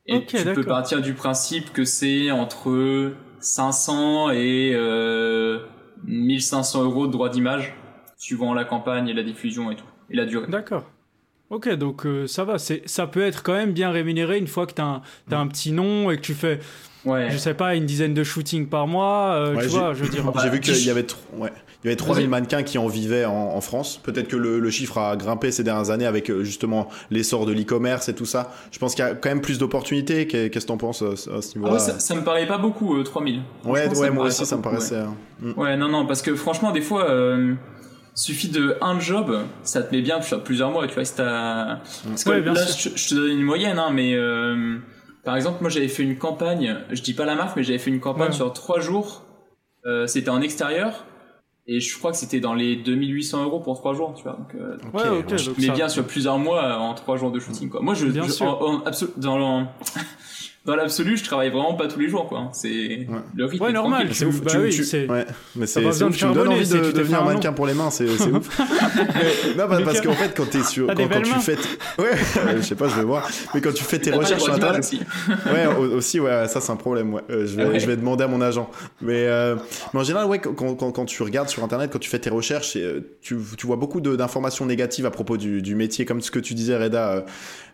[0.10, 5.60] Et tu peux partir du principe que c'est entre 500 et euh,
[6.06, 7.76] 1500 euros de droits d'image,
[8.18, 10.48] suivant la campagne et la diffusion et tout, et la durée.
[10.48, 10.86] D'accord.
[11.50, 14.68] Ok, donc euh, ça va, c'est, ça peut être quand même bien rémunéré une fois
[14.68, 15.02] que tu as,
[15.32, 16.60] un petit nom et que tu fais,
[17.06, 17.32] ouais.
[17.32, 20.32] je sais pas, une dizaine de shootings par mois, euh, tu vois, je veux dire.
[20.44, 21.52] J'ai vu qu'il y avait, ouais.
[21.84, 24.02] Il y avait 3000 mannequins qui en vivaient en, France.
[24.04, 28.10] Peut-être que le, chiffre a grimpé ces dernières années avec euh, justement l'essor de l'e-commerce
[28.10, 28.52] et tout ça.
[28.72, 30.28] Je pense qu'il y a quand même plus d'opportunités.
[30.28, 31.76] Qu'est-ce que t'en penses euh, à ce niveau-là?
[31.76, 33.40] Ah ça, ça, me paraît pas beaucoup, 3000.
[33.40, 34.96] Euh, ouais, ouais moi aussi, ça me paraissait.
[34.96, 35.02] Ouais.
[35.02, 35.16] Hein.
[35.56, 35.60] Mm.
[35.60, 35.78] ouais.
[35.78, 37.08] non, non, parce que franchement, des fois,
[38.14, 40.86] suffit de un job, ça te met bien sur plusieurs mois.
[40.86, 41.76] Tu vois, si t'as.
[41.76, 41.80] Mm.
[42.10, 44.18] Parce que là, je, te donne une moyenne, hein, mais.
[45.24, 47.92] Par exemple, moi j'avais fait une campagne, je dis pas la marque, mais j'avais fait
[47.92, 49.24] une campagne sur trois jours.
[50.08, 51.06] C'était en extérieur
[51.72, 54.34] et je crois que c'était dans les 2800 euros pour 3 jours, tu vois.
[54.34, 55.38] Donc, euh, ouais, ok.
[55.38, 57.80] Je mets bien sur plusieurs mois en 3 jours de shooting, quoi.
[57.80, 58.82] Moi, je, bien sûr.
[59.18, 59.68] dans,
[60.66, 62.50] dans l'absolu, je travaille vraiment pas tous les jours, quoi.
[62.52, 63.64] C'est le rythme.
[63.64, 64.10] Ouais, normal.
[64.12, 64.42] C'est ouf.
[64.42, 64.78] Bah oui,
[65.10, 65.26] ouais.
[65.56, 65.82] Mais c'est.
[65.82, 67.90] Tu me donnes envie de, devenir mannequin pour les mains.
[67.90, 68.60] C'est ouf.
[69.58, 71.56] non, parce qu'en fait, quand t'es sur, quand, quand tu fais,
[71.98, 72.12] ouais,
[72.58, 73.28] je sais pas, je vais voir.
[73.54, 75.02] Mais quand tu fais tes recherches sur internet, aussi.
[75.46, 77.14] ouais, aussi, ouais, ça c'est un problème.
[77.14, 77.22] Ouais.
[77.30, 78.70] Euh, je vais, je vais demander à mon agent.
[79.02, 79.56] Mais, euh,
[79.94, 82.30] mais en général, ouais, quand, quand, quand tu regardes sur internet, quand tu fais tes
[82.30, 86.32] recherches, euh, tu, tu vois beaucoup d'informations négatives à propos du, du métier, comme ce
[86.32, 87.26] que tu disais, Reda.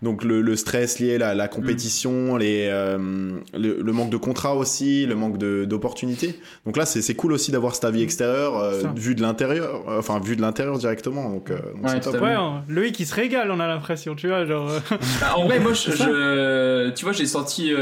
[0.02, 5.06] Donc le, le stress lié à la, compétition, les euh, le, manque de contrat aussi,
[5.06, 6.40] le manque d'opportunités.
[6.66, 10.20] Donc là, c'est cool aussi d'avoir cet avis extérieur, euh, vu de l'intérieur, euh, enfin
[10.20, 11.30] vu de l'intérieur directement.
[11.30, 12.22] Donc, ouais, top.
[12.22, 12.64] Ouais, hein.
[12.68, 14.70] Loïc il se régale, on a l'impression, tu vois, genre.
[15.20, 17.74] Bah, en vrai, moi, je, tu vois, j'ai sorti,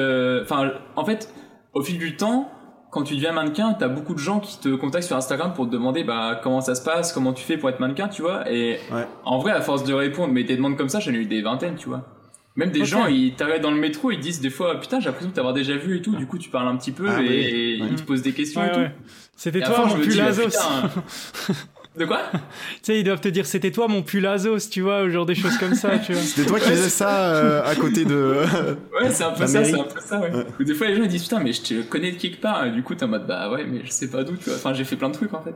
[0.42, 1.30] enfin, en fait,
[1.74, 2.50] au fil du temps,
[2.92, 5.72] quand tu deviens mannequin, t'as beaucoup de gens qui te contactent sur Instagram pour te
[5.72, 8.50] demander bah comment ça se passe, comment tu fais pour être mannequin, tu vois.
[8.52, 8.80] Et
[9.26, 11.42] en vrai, à force de répondre, mais des demandes comme ça, j'en ai eu des
[11.42, 12.04] vingtaines, tu vois.
[12.56, 15.30] Même des gens, ils t'arrêtent dans le métro, ils disent des fois, putain, j'ai l'impression
[15.30, 16.16] de t'avoir déjà vu et tout.
[16.16, 18.72] Du coup, tu parles un petit peu ah et, ils te posent des questions et
[18.72, 18.94] tout.
[19.36, 20.50] C'était toi, mon pull Azos.
[21.98, 22.40] De quoi Tu
[22.82, 25.36] sais, ils doivent te dire c'était toi mon pull Azos, tu vois, ou genre des
[25.36, 26.22] choses comme ça, tu vois.
[26.24, 28.44] C'était toi qui faisais ça euh, à côté de.
[29.00, 30.32] ouais, c'est un peu ça, c'est un peu ça, ouais.
[30.60, 32.66] Des fois, les gens ils disent putain, mais je te connais de quelque part.
[32.66, 34.56] Et du coup, t'es en mode bah ouais, mais je sais pas d'où, tu vois.
[34.56, 35.54] Enfin, j'ai fait plein de trucs en fait.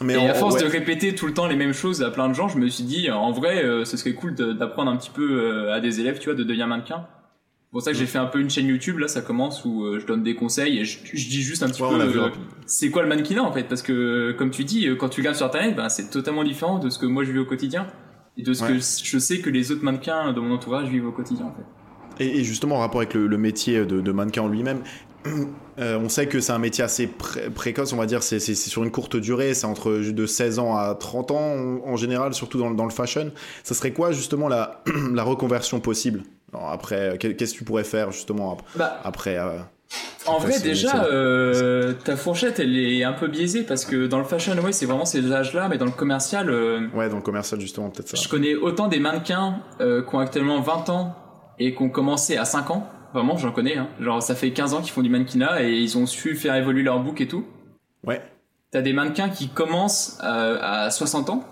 [0.00, 2.34] Mais et à force de répéter tout le temps les mêmes choses à plein de
[2.34, 5.40] gens, je me suis dit, en vrai, euh, ce serait cool d'apprendre un petit peu
[5.40, 7.06] euh, à des élèves, tu vois, de devenir mannequin.
[7.06, 9.84] C'est pour ça que j'ai fait un peu une chaîne YouTube, là, ça commence où
[9.84, 12.30] euh, je donne des conseils et je, dis juste un petit peu
[12.66, 15.46] c'est quoi le mannequinat en fait, parce que comme tu dis, quand tu regardes sur
[15.46, 17.86] internet, ben, c'est totalement différent de ce que moi je vis au quotidien
[18.36, 21.12] et de ce que je sais que les autres mannequins de mon entourage vivent au
[21.12, 22.24] quotidien en fait.
[22.24, 24.82] Et, justement, en rapport avec le, métier de, de mannequin en lui-même,
[25.78, 28.90] Euh, on sait que c'est un métier assez précoce, on va dire, c'est sur une
[28.90, 31.56] courte durée, c'est entre de 16 ans à 30 ans
[31.86, 33.32] en, général, surtout dans, le fashion.
[33.62, 34.82] Ça serait quoi justement la,
[35.12, 36.24] la reconversion possible?
[36.52, 39.58] Après, qu'est-ce que tu pourrais faire justement bah, après euh,
[40.26, 44.24] En vrai, déjà, euh, ta fourchette, elle est un peu biaisée parce que dans le
[44.24, 46.50] fashion, ouais, c'est vraiment ces âges-là, mais dans le commercial.
[46.94, 48.22] ouais, dans le commercial, justement, peut-être ça.
[48.22, 51.16] Je connais autant des mannequins qui ont actuellement 20 ans
[51.58, 53.76] et qui ont commencé à 5 ans Vraiment, j'en connais.
[53.76, 53.88] Hein.
[54.00, 56.82] Genre, ça fait 15 ans qu'ils font du mannequinat et ils ont su faire évoluer
[56.82, 57.44] leur book et tout.
[58.06, 58.22] Ouais.
[58.70, 61.44] T'as des mannequins qui commencent à, à 60 ans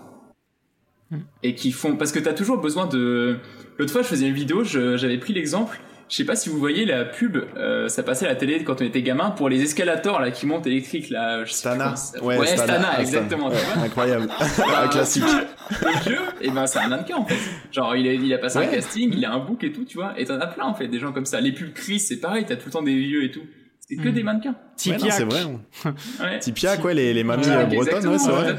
[1.11, 1.19] Hmm.
[1.43, 3.37] et qui font parce que t'as toujours besoin de.
[3.77, 5.81] L'autre fois, je faisais une vidéo, je- j'avais pris l'exemple.
[6.11, 8.81] Je sais pas si vous voyez la pub, euh, ça passait à la télé quand
[8.81, 11.45] on était gamin pour les escalators là qui montent électriques là.
[11.45, 11.95] Je sais plus Stana.
[11.95, 12.79] ça- Ouais, ouais, Stana.
[12.79, 13.49] Stana, exactement.
[13.49, 13.83] tu vois.
[13.85, 14.27] Incroyable.
[14.27, 15.23] Bah, Un classique.
[15.25, 17.37] Le jeu, et ben c'est un mannequin en fait.
[17.71, 18.71] Genre il a, il a passé un Ouais.
[18.71, 20.13] casting, il a un book et tout, tu vois.
[20.19, 21.39] Et t'en as plein en fait, des gens comme ça.
[21.39, 23.43] Les pubs Chris, c'est pareil, t'as tout le temps des vieux et tout.
[23.79, 24.11] C'est que Hmm.
[24.13, 24.49] des mannequins.
[24.49, 25.13] Ouais, Tipiak.
[25.13, 25.43] c'est vrai.
[26.19, 26.39] Ouais.
[26.39, 28.51] Tipiak, ouais, les, les mamies Ouais, euh, bretonnes, ouais, c'est vrai.
[28.51, 28.57] ouais.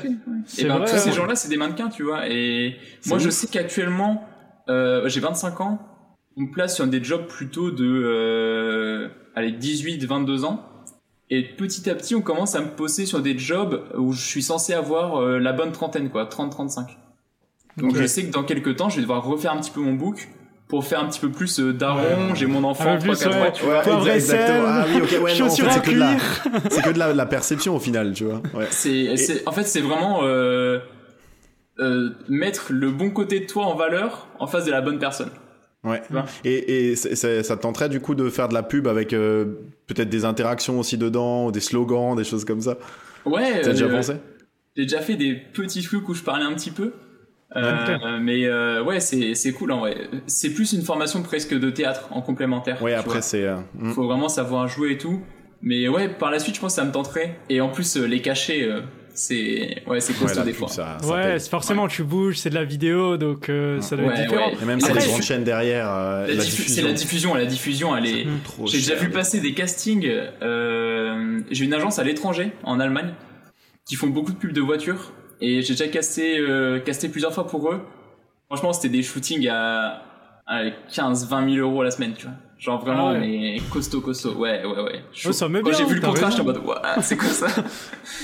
[0.58, 1.16] Et ben vrai, tous ces ouais.
[1.16, 2.28] gens-là, c'est des mannequins, tu vois.
[2.28, 4.26] Et moi, je sais qu'actuellement,
[4.70, 5.78] euh, j'ai 25 ans,
[6.36, 10.68] on me place sur des jobs plutôt de, euh, allez, 18, 22 ans.
[11.30, 14.42] Et petit à petit, on commence à me poser sur des jobs où je suis
[14.42, 16.86] censé avoir euh, la bonne trentaine, quoi, 30-35.
[17.78, 19.94] Donc je sais que dans quelques temps, je vais devoir refaire un petit peu mon
[19.94, 20.28] book
[20.68, 22.00] pour faire un petit peu plus euh, daron.
[22.00, 22.34] Ouais.
[22.34, 23.38] J'ai mon enfant, Un peu 3 plus, 4 ouais.
[23.38, 23.74] mois, tu vois.
[23.82, 24.64] Ouais, exact- exactement.
[24.68, 26.16] Ah oui, ok, ouais, non, en fait, chaussures en c'est que de la,
[26.70, 28.42] c'est que de la, la perception au final, tu vois.
[28.54, 28.66] Ouais.
[28.70, 30.80] C'est, c'est, en fait, c'est vraiment euh,
[31.78, 35.30] euh, mettre le bon côté de toi en valeur en face de la bonne personne.
[35.84, 36.00] Ouais.
[36.44, 40.08] Et, et ça te tenterait du coup de faire de la pub avec euh, peut-être
[40.08, 42.78] des interactions aussi dedans, des slogans, des choses comme ça?
[43.24, 43.60] Ouais.
[43.62, 44.14] T'as déjà euh, pensé?
[44.76, 46.92] J'ai déjà fait des petits trucs où je parlais un petit peu.
[47.54, 50.08] Euh, mais euh, ouais, c'est, c'est cool en vrai.
[50.26, 52.80] C'est plus une formation presque de théâtre en complémentaire.
[52.82, 53.44] Ouais, après c'est.
[53.44, 53.90] euh, hmm.
[53.90, 55.20] Faut vraiment savoir jouer et tout.
[55.60, 57.38] Mais ouais, par la suite, je pense que ça me tenterait.
[57.50, 58.80] Et en plus, euh, les cachets, euh,
[59.14, 60.68] c'est ouais, c'est Ouais, costaud la des fois.
[60.68, 64.06] ça, ça Ouais, c'est forcément tu bouges, c'est de la vidéo, donc euh, ça doit
[64.06, 64.48] Ouais, être différent.
[64.50, 64.56] ouais.
[64.62, 66.74] Et même si Après, les grandes chaînes derrière, euh, La la diffu- diffusion.
[66.74, 68.26] c'est la diffusion, la diffusion, elle est.
[68.44, 70.08] Trop J'ai déjà vu passer des castings.
[70.42, 73.14] Euh, j'ai une agence à l'étranger, en Allemagne,
[73.86, 75.12] qui font beaucoup de pubs de voitures.
[75.40, 77.80] Et j'ai déjà casté, euh, casté plusieurs fois pour eux.
[78.46, 80.02] Franchement, c'était des shootings à,
[80.46, 82.34] à 15-20 000 euros la semaine, tu vois.
[82.62, 83.18] Genre vraiment, Ah ouais.
[83.18, 84.34] mais costaud, costaud.
[84.34, 85.00] Ouais, ouais, ouais.
[85.12, 85.30] Chaud.
[85.30, 86.60] Oh, ça met Quand bien, j'ai vu le contrat, j'étais en mode,
[87.02, 87.62] c'est quoi ça T'as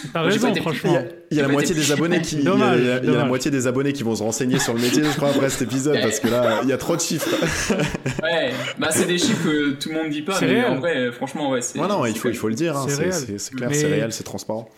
[0.04, 0.94] J'ai pas raison, été- Il y franchement.
[0.94, 1.00] a,
[1.32, 2.98] il y a la moitié des abonnés qui, il y a- Dommage, il y a,
[3.02, 5.16] il y a la moitié des abonnés qui vont se renseigner sur le métier, je
[5.16, 7.28] crois, après cet épisode, parce que là, il y a trop de chiffres.
[8.22, 10.72] Ouais, bah c'est des chiffres que tout le monde dit pas, C'est mais réel.
[10.72, 11.78] en vrai, franchement, ouais, c'est.
[11.80, 14.68] Ouais, non, il faut, il faut le dire, hein, C'est clair, c'est réel, c'est transparent.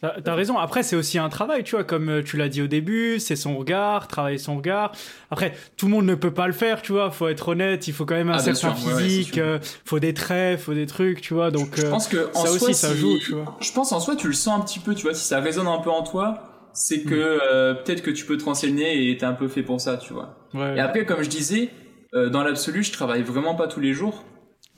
[0.00, 0.56] T'as raison.
[0.58, 3.36] Après, c'est aussi un travail, tu vois, comme euh, tu l'as dit au début, c'est
[3.36, 4.92] son regard, travailler son regard.
[5.30, 7.10] Après, tout le monde ne peut pas le faire, tu vois.
[7.10, 9.38] Faut être honnête, il faut quand même un Ah, certain sûr, ouais, ouais, c'est physique,
[9.38, 11.50] euh, faut des traits, faut des trucs, tu vois.
[11.50, 13.56] Donc, Je euh, pense que en ça soi, aussi, ça si- joue, tu vois.
[13.60, 15.66] Je pense en soi, tu le sens un petit peu, tu vois, si ça résonne
[15.68, 17.40] un peu en toi, c'est que Mm.
[17.52, 20.14] euh, peut-être que tu peux te renseigner et t'es un peu fait pour ça, tu
[20.14, 20.48] vois.
[20.54, 20.76] ouais.
[20.76, 21.68] Et après, comme je disais,
[22.14, 24.24] euh, dans l'absolu, je travaille vraiment pas tous les jours,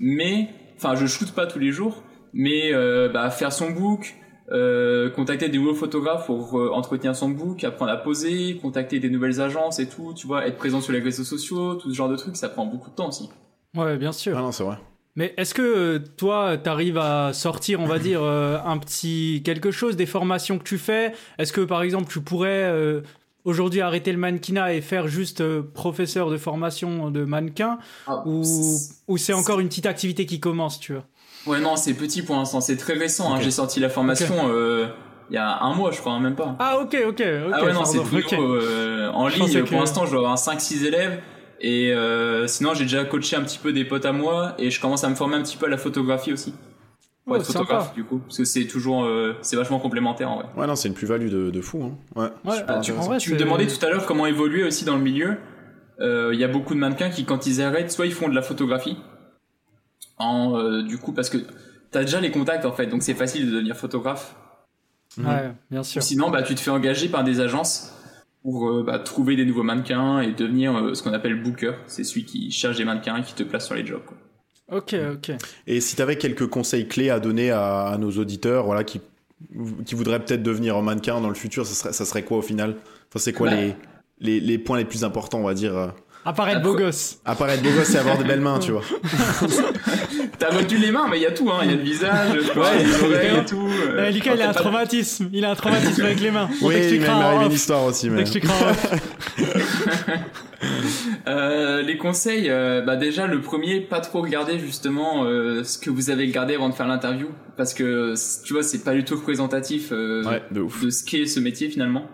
[0.01, 4.15] mais, enfin, je shoote pas tous les jours, mais euh, bah, faire son book,
[4.53, 9.11] euh, contacter des nouveaux photographes pour euh, entretenir son book, apprendre à poser, contacter des
[9.11, 12.09] nouvelles agences et tout, tu vois, être présent sur les réseaux sociaux, tout ce genre
[12.09, 13.31] de trucs, ça prend beaucoup de temps aussi.
[13.77, 14.37] ouais, bien sûr.
[14.37, 14.79] Ah non, c'est vrai.
[15.15, 19.71] Mais est-ce que euh, toi, t'arrives à sortir, on va dire, euh, un petit quelque
[19.71, 21.13] chose des formations que tu fais?
[21.39, 23.03] Est-ce que par exemple, tu pourrais euh,
[23.45, 27.79] aujourd'hui arrêter le mannequinat et faire juste euh, professeur de formation de mannequin?
[28.25, 28.43] Ou,
[29.09, 31.05] ou c'est encore une petite activité qui commence, tu vois?
[31.47, 33.35] Ouais, non, c'est petit pour l'instant, c'est très récent.
[33.35, 33.39] hein.
[33.41, 34.87] J'ai sorti la formation euh,
[35.31, 36.55] il y a un mois, je crois, hein, même pas.
[36.59, 37.53] Ah ok, ok, ok.
[37.53, 39.61] ah ouais, non, c'est euh, en Je ligne.
[39.61, 41.21] Pour que- l'instant, je dois avoir 5-6 élèves.
[41.61, 44.55] Et euh, sinon, j'ai déjà coaché un petit peu des potes à moi.
[44.59, 46.53] Et je commence à me former un petit peu à la photographie aussi.
[47.25, 47.95] Pour Oh, être photographe, sympa.
[47.95, 48.19] du coup.
[48.19, 49.05] Parce que c'est toujours...
[49.05, 50.47] euh, c'est vachement complémentaire, en vrai.
[50.57, 51.83] Ouais, non, c'est une plus-value de, de fou.
[51.85, 52.21] Hein.
[52.21, 52.51] Ouais.
[52.51, 55.37] Ouais, tu vrai, tu me demandais tout à l'heure comment évoluer aussi dans le milieu.
[56.01, 58.35] Euh, Il y a beaucoup de mannequins qui, quand ils arrêtent, soit ils font de
[58.35, 58.97] la photographie.
[60.23, 61.39] En, euh, du coup, parce que
[61.91, 62.87] t'as déjà les contacts, en fait.
[62.87, 64.35] Donc c'est facile de devenir photographe.
[65.19, 66.03] Ouais, bien Ou sûr.
[66.03, 67.93] sinon, bah, tu te fais engager par des agences
[68.43, 71.73] pour euh, bah, trouver des nouveaux mannequins et devenir euh, ce qu'on appelle booker.
[71.87, 74.03] C'est celui qui cherche des mannequins et qui te place sur les jobs.
[74.07, 74.17] Quoi.
[74.79, 75.33] Ok, ok.
[75.67, 79.01] Et si tu avais quelques conseils clés à donner à, à nos auditeurs, voilà, qui,
[79.85, 82.43] qui voudraient peut-être devenir un mannequin dans le futur, ça serait, ça serait quoi au
[82.43, 82.77] final?
[83.11, 83.57] Enfin, c'est quoi Bah.
[83.57, 83.77] les,
[84.21, 85.93] les, les points les plus importants, on va dire
[86.25, 87.19] Apparaître beau gosse.
[87.25, 88.85] Apparaître beau gosse et avoir de belles mains, tu vois.
[90.39, 91.51] T'as retenu les mains, mais il y a tout.
[91.51, 91.61] hein.
[91.65, 92.79] Il y a le visage, Ouais.
[92.85, 93.69] les oreilles et tout.
[93.91, 95.29] euh, Eh, Lucas, il a un traumatisme.
[95.33, 96.49] Il a un traumatisme avec les mains.
[96.63, 98.09] On Oui, il t'expliquera m'est arrivé une histoire aussi.
[98.09, 98.25] On Mais...
[101.27, 105.91] Euh, les conseils, euh, bah déjà le premier, pas trop regarder justement euh, ce que
[105.91, 109.17] vous avez regardé avant de faire l'interview, parce que tu vois c'est pas du tout
[109.17, 112.07] représentatif euh, Ouais, de de ce qu'est ce métier finalement.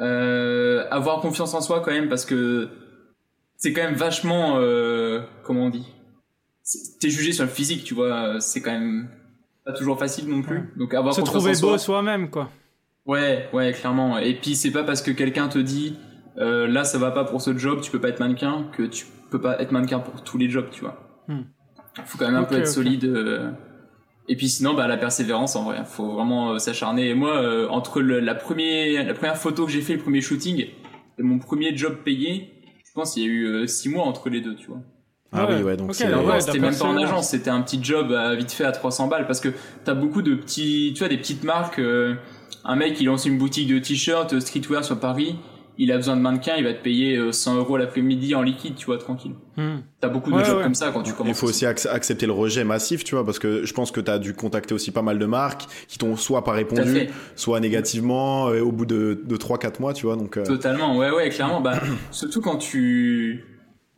[0.00, 2.68] Euh, avoir confiance en soi quand même parce que
[3.56, 5.86] c'est quand même vachement euh, comment on dit?
[7.00, 9.08] T'es jugé sur le physique tu vois c'est quand même
[9.64, 10.64] pas toujours facile non plus Ouais.
[10.76, 12.50] donc avoir Se trouver beau soi-même, quoi.
[13.06, 15.96] ouais ouais clairement et puis c'est pas parce que quelqu'un te dit
[16.38, 19.06] euh, là ça va pas pour ce job tu peux pas être mannequin que tu
[19.30, 21.42] peux pas être mannequin pour tous les jobs tu vois Hmm.
[22.04, 23.04] Faut quand même un peu être solide.
[24.28, 27.10] Et puis sinon, bah, la persévérance, en vrai, faut vraiment s'acharner.
[27.10, 30.58] Et moi, entre la, première, la première photo que j'ai fait, le premier shooting,
[31.18, 32.50] et mon premier job payé,
[32.84, 34.80] je pense qu'il y a eu six mois entre les deux, tu vois.
[35.32, 38.64] Ah oui, ouais, donc c'était même pas en agence, c'était un petit job vite fait
[38.64, 39.48] à 300 balles parce que
[39.84, 41.78] t'as beaucoup de petits, tu vois, des petites marques.
[41.78, 42.14] Euh,
[42.64, 45.36] un mec il lance une boutique de t-shirts streetwear sur Paris,
[45.78, 48.74] il a besoin de mannequins, il va te payer 100 euh, euros l'après-midi en liquide,
[48.76, 49.32] tu vois, tranquille.
[49.56, 49.78] Hmm.
[50.00, 51.36] T'as beaucoup de jobs comme ça quand tu commences.
[51.36, 54.18] Il faut aussi accepter le rejet massif, tu vois, parce que je pense que t'as
[54.18, 58.60] dû contacter aussi pas mal de marques qui t'ont soit pas répondu, soit négativement euh,
[58.60, 60.40] au bout de, de 3-4 mois, tu vois, donc.
[60.42, 61.60] Totalement, ouais, ouais, clairement.
[61.60, 63.51] bah, surtout quand tu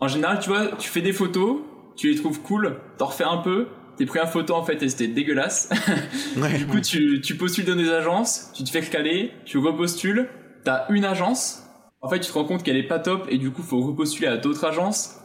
[0.05, 1.61] en général, tu vois, tu fais des photos,
[1.97, 5.09] tu les trouves cool, t'en refais un peu, tes premières photos en fait et c'était
[5.09, 5.71] dégueulasse.
[6.59, 10.29] du coup, tu, tu postules dans des agences, tu te fais recaler, tu repostules,
[10.62, 11.62] t'as une agence,
[12.03, 14.29] en fait tu te rends compte qu'elle est pas top et du coup faut repostuler
[14.29, 15.21] à d'autres agences.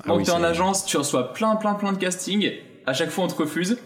[0.00, 2.50] Ah Quand t'es en agence, tu reçois plein plein plein de castings,
[2.86, 3.78] à chaque fois on te refuse.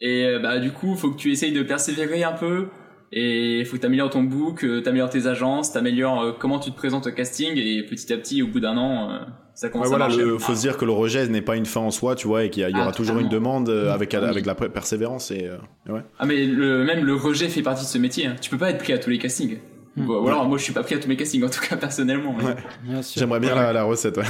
[0.00, 2.68] Et euh, bah du coup, faut que tu essayes de persévérer un peu,
[3.10, 6.70] et faut que tu améliores ton book, euh, t'améliores tes agences, t'améliores euh, comment tu
[6.70, 9.98] te présentes au casting et petit à petit au bout d'un an ça commence à
[9.98, 10.22] marcher.
[10.22, 12.44] Il faut se dire que le rejet n'est pas une fin en soi, tu vois,
[12.44, 15.30] et qu'il y, aura ah, toujours une demande euh, avec, avec la persévérance.
[15.30, 15.50] Et,
[15.88, 16.00] ouais.
[16.18, 18.26] Ah, mais le, même le rejet fait partie de ce métier.
[18.26, 18.36] Hein.
[18.40, 19.58] Tu peux pas être pris à tous les castings.
[19.96, 20.10] Hmm.
[20.10, 22.36] Ou alors, moi, je suis pas pris à tous mes castings, en tout cas, personnellement.
[23.14, 24.24] J'aimerais bien la, la, recette, ouais.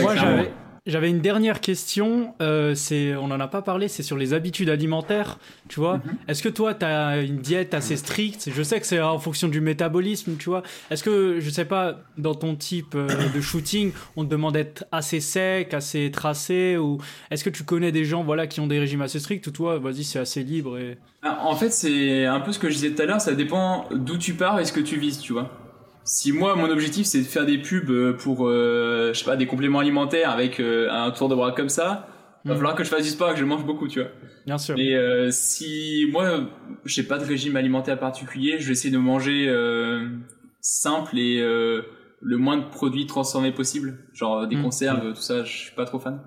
[0.00, 0.50] moi, j'avais
[0.86, 2.34] j'avais une dernière question.
[2.40, 3.88] Euh, c'est, on n'en a pas parlé.
[3.88, 5.38] C'est sur les habitudes alimentaires.
[5.68, 6.02] Tu vois, mhm.
[6.28, 8.50] est-ce que toi, tu as une diète assez stricte?
[8.54, 10.36] Je sais que c'est en fonction du métabolisme.
[10.36, 14.30] Tu vois, est-ce que je sais pas dans ton type euh, de shooting, on te
[14.30, 16.98] demande d'être assez sec, assez tracé, ou
[17.30, 19.78] est-ce que tu connais des gens, voilà, qui ont des régimes assez stricts, ou toi,
[19.78, 20.98] vas-y, c'est assez libre et...
[21.22, 23.20] Ah, en fait, c'est un peu ce que je disais tout à l'heure.
[23.20, 25.18] Ça dépend d'où tu pars et ce que tu vises.
[25.18, 25.50] Tu vois
[26.06, 29.36] si moi mon objectif c'est de faire des pubs euh, pour euh, je sais pas
[29.36, 32.08] des compléments alimentaires avec euh, un tour de bras comme ça
[32.44, 32.58] il va mhm.
[32.58, 34.10] falloir que je fasse du sport que je mange beaucoup tu vois.
[34.46, 34.78] Bien sûr.
[34.78, 34.96] Et
[35.32, 36.48] si moi
[36.84, 39.52] j'ai pas de régime alimentaire particulier je vais essayer de manger
[40.60, 43.98] simple et le moins de produits transformés possible.
[44.12, 44.62] Genre des mhm.
[44.62, 46.22] conserves tout ça je suis pas trop fan.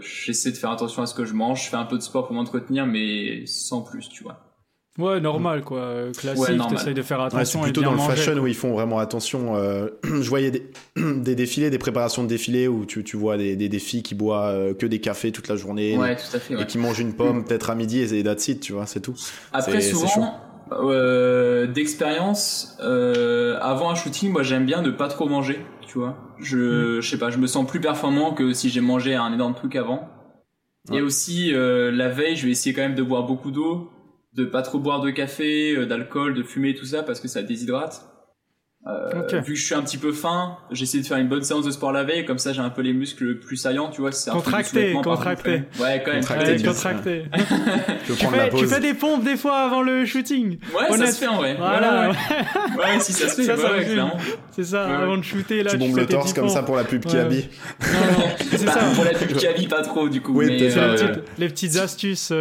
[0.00, 2.26] J'essaie de faire attention à ce que je mange je fais un peu de sport
[2.26, 4.53] pour m'entretenir mais sans plus tu vois
[4.96, 6.40] Ouais, normal quoi, classique.
[6.40, 7.60] Ouais, t'essayes de faire attention.
[7.60, 9.56] c'est plutôt dans le fashion où ils font vraiment attention.
[9.56, 13.56] Euh, je voyais des, des, défilés, des préparations de défilés où tu, tu vois des,
[13.56, 16.38] des, des filles qui boivent euh, que des cafés toute la journée ouais, tout à
[16.38, 19.00] fait, et qui mangent une pomme peut-être à midi et that's it, tu vois, c'est
[19.00, 19.14] tout.
[19.52, 20.38] Après souvent,
[20.70, 26.16] euh, d'expérience, euh, avant un shooting, moi j'aime bien ne pas trop manger, tu vois.
[26.38, 27.00] Je, mm.
[27.00, 29.74] je sais pas, je me sens plus performant que si j'ai mangé un énorme truc
[29.74, 30.08] avant.
[30.92, 33.90] Et aussi la veille, je vais essayer quand même de boire beaucoup d'eau
[34.34, 37.42] de pas trop boire de café, euh, d'alcool, de fumer, tout ça parce que ça
[37.42, 38.10] déshydrate.
[38.86, 41.64] Euh, Vu que je suis un petit peu fin, j'essaie de faire une bonne séance
[41.64, 44.10] de sport la veille, comme ça j'ai un peu les muscles plus saillants, tu vois.
[44.30, 45.62] Contracté, contracté.
[45.80, 46.20] Ouais, quand même.
[46.20, 46.62] Contracté.
[46.62, 47.24] contracté.
[48.06, 50.58] tu, fais, tu, fais, des pompes des fois avant le shooting.
[50.74, 51.54] Ouais, ça se fait en vrai.
[51.56, 52.12] Voilà.
[52.76, 54.18] Ouais, si ça se fait, ça, ça clairement.
[54.50, 55.70] C'est ça, avant de shooter là.
[55.70, 57.48] Tu, bombes le torse comme ça pour la pub qui habille.
[57.80, 58.80] Non, c'est ça.
[58.94, 60.34] Pour la pub qui habille pas trop du coup.
[60.34, 60.58] Oui,
[61.38, 62.32] les petites astuces.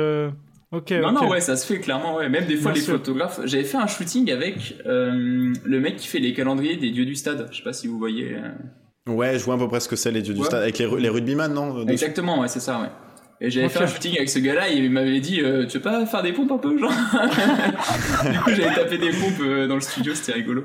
[0.74, 2.30] Euh, non, non, ouais, ça se fait clairement, ouais.
[2.30, 3.40] Même des fois, les photographes.
[3.46, 7.16] J'avais fait un shooting avec euh, le mec qui fait les calendriers des dieux du
[7.16, 7.48] stade.
[7.52, 8.36] Je sais pas si vous voyez.
[8.36, 9.12] Euh.
[9.12, 10.62] Ouais, je vois un peu près ce que c'est les dieux du stade.
[10.62, 12.90] Avec les, les rugbyman, non Exactement, ouais, c'est ça, ouais.
[13.42, 16.06] Et j'avais fait un shooting avec ce gars-là, il m'avait dit euh, Tu veux pas
[16.06, 16.92] faire des pompes un peu, genre
[18.32, 20.64] Du coup, j'avais tapé des pompes dans le studio, c'était rigolo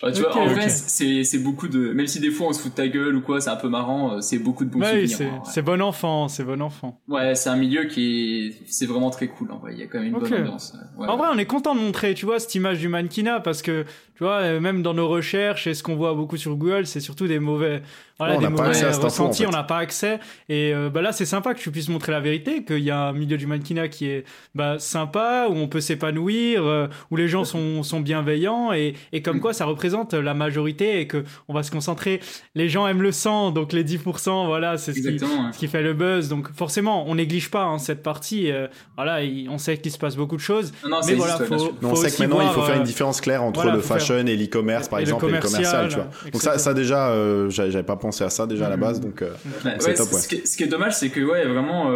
[0.00, 1.92] tu vois, en vrai, c'est beaucoup de.
[1.92, 3.68] Même si des fois on se fout de ta gueule ou quoi, c'est un peu
[3.68, 5.06] marrant, euh, c'est beaucoup de bons ouais,
[5.44, 7.00] C'est bon enfant, c'est bon enfant.
[7.08, 8.54] Ouais, c'est un milieu qui est.
[8.66, 10.76] C'est vraiment très cool en vrai, il y a quand même une bonne ambiance.
[10.98, 13.84] en vrai, on est content de montrer, tu vois, cette image du mannequinat parce que,
[14.14, 17.00] tu vois, euh, même dans nos recherches et ce qu'on voit beaucoup sur Google, c'est
[17.00, 17.82] surtout des mauvais
[18.18, 20.20] voilà, des mauvais ressentis, on n'a pas accès.
[20.48, 23.08] Et euh, bah là, c'est sympa que tu puisses montrer la vérité, qu'il y a
[23.08, 24.24] un milieu du mannequinat qui est
[24.54, 29.22] bah, sympa, où on peut s'épanouir, euh, où les gens sont, sont bienveillants, et, et
[29.22, 32.20] comme quoi ça représente la majorité et que on va se concentrer.
[32.54, 35.94] Les gens aiment le sang, donc les 10%, voilà, c'est ce, ce, qui fait le
[35.94, 36.28] buzz.
[36.28, 38.50] Donc forcément, on néglige pas hein, cette partie.
[38.50, 38.66] Euh,
[38.96, 40.72] voilà, on sait qu'il se passe beaucoup de choses.
[41.06, 43.80] mais voilà, faut, on sait que maintenant, il faut faire une différence claire entre le
[43.80, 45.88] fashion et l'e-commerce, par exemple, et le commercial.
[45.88, 46.08] Tu vois.
[46.32, 47.14] Donc ça, ça déjà,
[47.48, 49.32] j'avais pas pensé à ça déjà à la base, donc euh,
[49.78, 50.08] c'est top.
[50.08, 51.90] Ce, qui est, dommage, c'est que ouais, vraiment.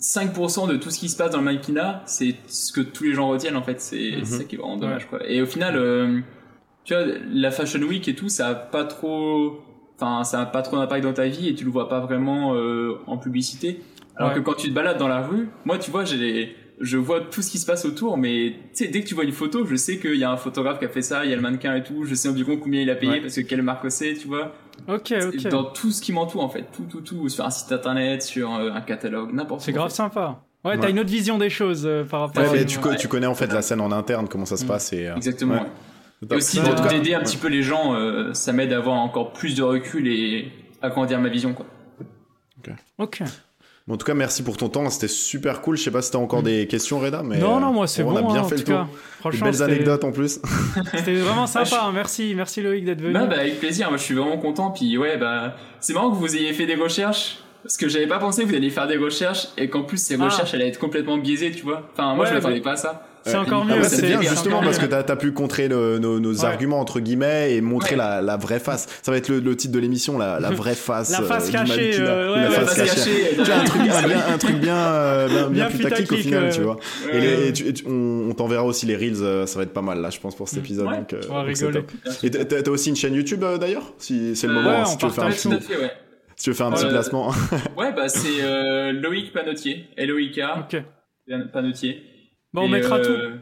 [0.00, 3.04] Euh, 5% de tout ce qui se passe dans le mannequinat, c'est ce que tous
[3.04, 3.80] les gens retiennent en fait.
[3.80, 4.24] C'est mhm.
[4.24, 5.20] ça qui est vraiment dommage quoi.
[5.28, 6.20] Et au final, euh,
[6.84, 9.60] tu vois, la Fashion Week et tout, ça a pas trop,
[9.96, 12.54] enfin, ça a pas trop d'impact dans ta vie et tu le vois pas vraiment
[12.54, 13.80] euh, en publicité.
[14.16, 17.20] Alors que quand tu te balades dans la rue, moi, tu vois, j'ai je vois
[17.20, 19.66] tout ce qui se passe autour, mais tu sais, dès que tu vois une photo,
[19.66, 21.42] je sais qu'il y a un photographe qui a fait ça, il y a le
[21.42, 24.14] mannequin et tout, je sais environ combien il a payé parce que quelle marque c'est,
[24.14, 24.54] tu vois.
[24.88, 25.48] Ok, ok.
[25.48, 26.66] Dans tout ce qui m'entoure, en fait.
[26.72, 27.28] Tout, tout, tout.
[27.28, 29.64] Sur un site internet, sur euh, un catalogue, n'importe quoi.
[29.64, 30.42] C'est grave sympa.
[30.64, 32.52] Ouais, t'as une autre vision des choses euh, par rapport ouais, à...
[32.52, 34.68] mais tu, tu, connais en fait la scène en interne, comment ça se mm.
[34.68, 34.92] passe.
[34.92, 35.64] Et, Exactement.
[36.30, 37.94] Et aussi d'aider un petit peu les gens,
[38.34, 41.66] ça m'aide à avoir encore plus de recul et agrandir ma vision, quoi.
[42.58, 42.74] Ok.
[42.98, 43.22] Ok
[43.90, 44.88] en tout cas, merci pour ton temps.
[44.90, 45.76] C'était super cool.
[45.76, 46.44] Je sais pas si t'as encore mm.
[46.44, 47.22] des questions, Reda.
[47.22, 48.12] Mais non, non, moi c'est bon.
[48.12, 48.86] On a bien hein, fait le tour.
[49.18, 50.40] Franchement, Des belles anecdotes en plus.
[50.94, 51.82] C'était vraiment sympa.
[51.84, 51.92] Hein.
[51.92, 53.12] Merci, merci Loïc d'être venu.
[53.12, 53.88] Bah, bah, avec plaisir.
[53.88, 54.70] Moi, je suis vraiment content.
[54.70, 57.38] Puis ouais, bah, c'est marrant que vous ayez fait des recherches.
[57.62, 60.16] Parce que j'avais pas pensé que vous alliez faire des recherches et qu'en plus ces
[60.18, 60.24] ah.
[60.24, 61.90] recherches allaient être complètement biaisées, tu vois.
[61.92, 63.06] Enfin, moi je m'attendais bah, pas à ça.
[63.24, 63.82] C'est encore mieux.
[63.84, 67.96] c'est bien justement parce que t'as as pu contrer nos, arguments entre guillemets et montrer
[67.96, 68.86] la, la, vraie face.
[69.02, 71.10] Ça va être le, titre de l'émission, la, la, vraie face.
[71.10, 71.98] la face cachée.
[71.98, 73.36] la, face cachée.
[73.42, 73.94] tu as un truc, bien,
[74.28, 76.78] un truc bien, euh, bien, plus tactique au final, tu vois.
[77.12, 77.52] Et,
[77.86, 79.22] on, t'enverra aussi les reels.
[79.22, 80.86] Euh, ça va être pas mal là, je pense pour cet épisode.
[80.86, 81.84] Donc, on va rigoler.
[82.22, 84.84] Et t'as aussi une chaîne YouTube euh, d'ailleurs, si c'est le moment.
[84.84, 85.48] Si tu veux faire un petit.
[86.36, 87.32] Si tu veux faire un petit placement.
[87.76, 90.40] Ouais, bah c'est Loïc Panotier, L-O-I-K.
[91.52, 92.02] Panotier.
[92.52, 93.10] Bon, on mettra tout.
[93.10, 93.38] Euh,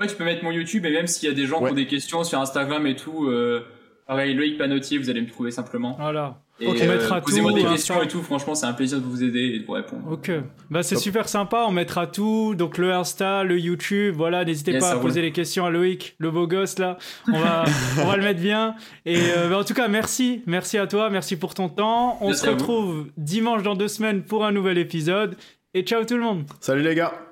[0.00, 1.74] ouais, tu peux mettre mon YouTube et même s'il y a des gens qui ont
[1.74, 3.64] des questions sur Instagram et tout, euh,
[4.06, 5.96] pareil, Loïc Panotier, vous allez me trouver simplement.
[5.98, 6.42] Voilà.
[6.62, 9.22] Et on mettra euh, Posez-moi des questions et tout, franchement, c'est un plaisir de vous
[9.22, 10.10] aider et de vous répondre.
[10.10, 10.30] Ok.
[10.68, 12.54] Bah, c'est super sympa, on mettra tout.
[12.54, 16.30] Donc, le Insta, le YouTube, voilà, n'hésitez pas à poser les questions à Loïc, le
[16.30, 16.98] beau gosse là.
[17.28, 17.64] On va,
[18.02, 18.74] on va le mettre bien.
[19.06, 20.42] Et bah, en tout cas, merci.
[20.46, 22.18] Merci à toi, merci pour ton temps.
[22.20, 25.36] On se retrouve dimanche dans deux semaines pour un nouvel épisode.
[25.72, 26.44] Et ciao tout le monde.
[26.60, 27.29] Salut les gars.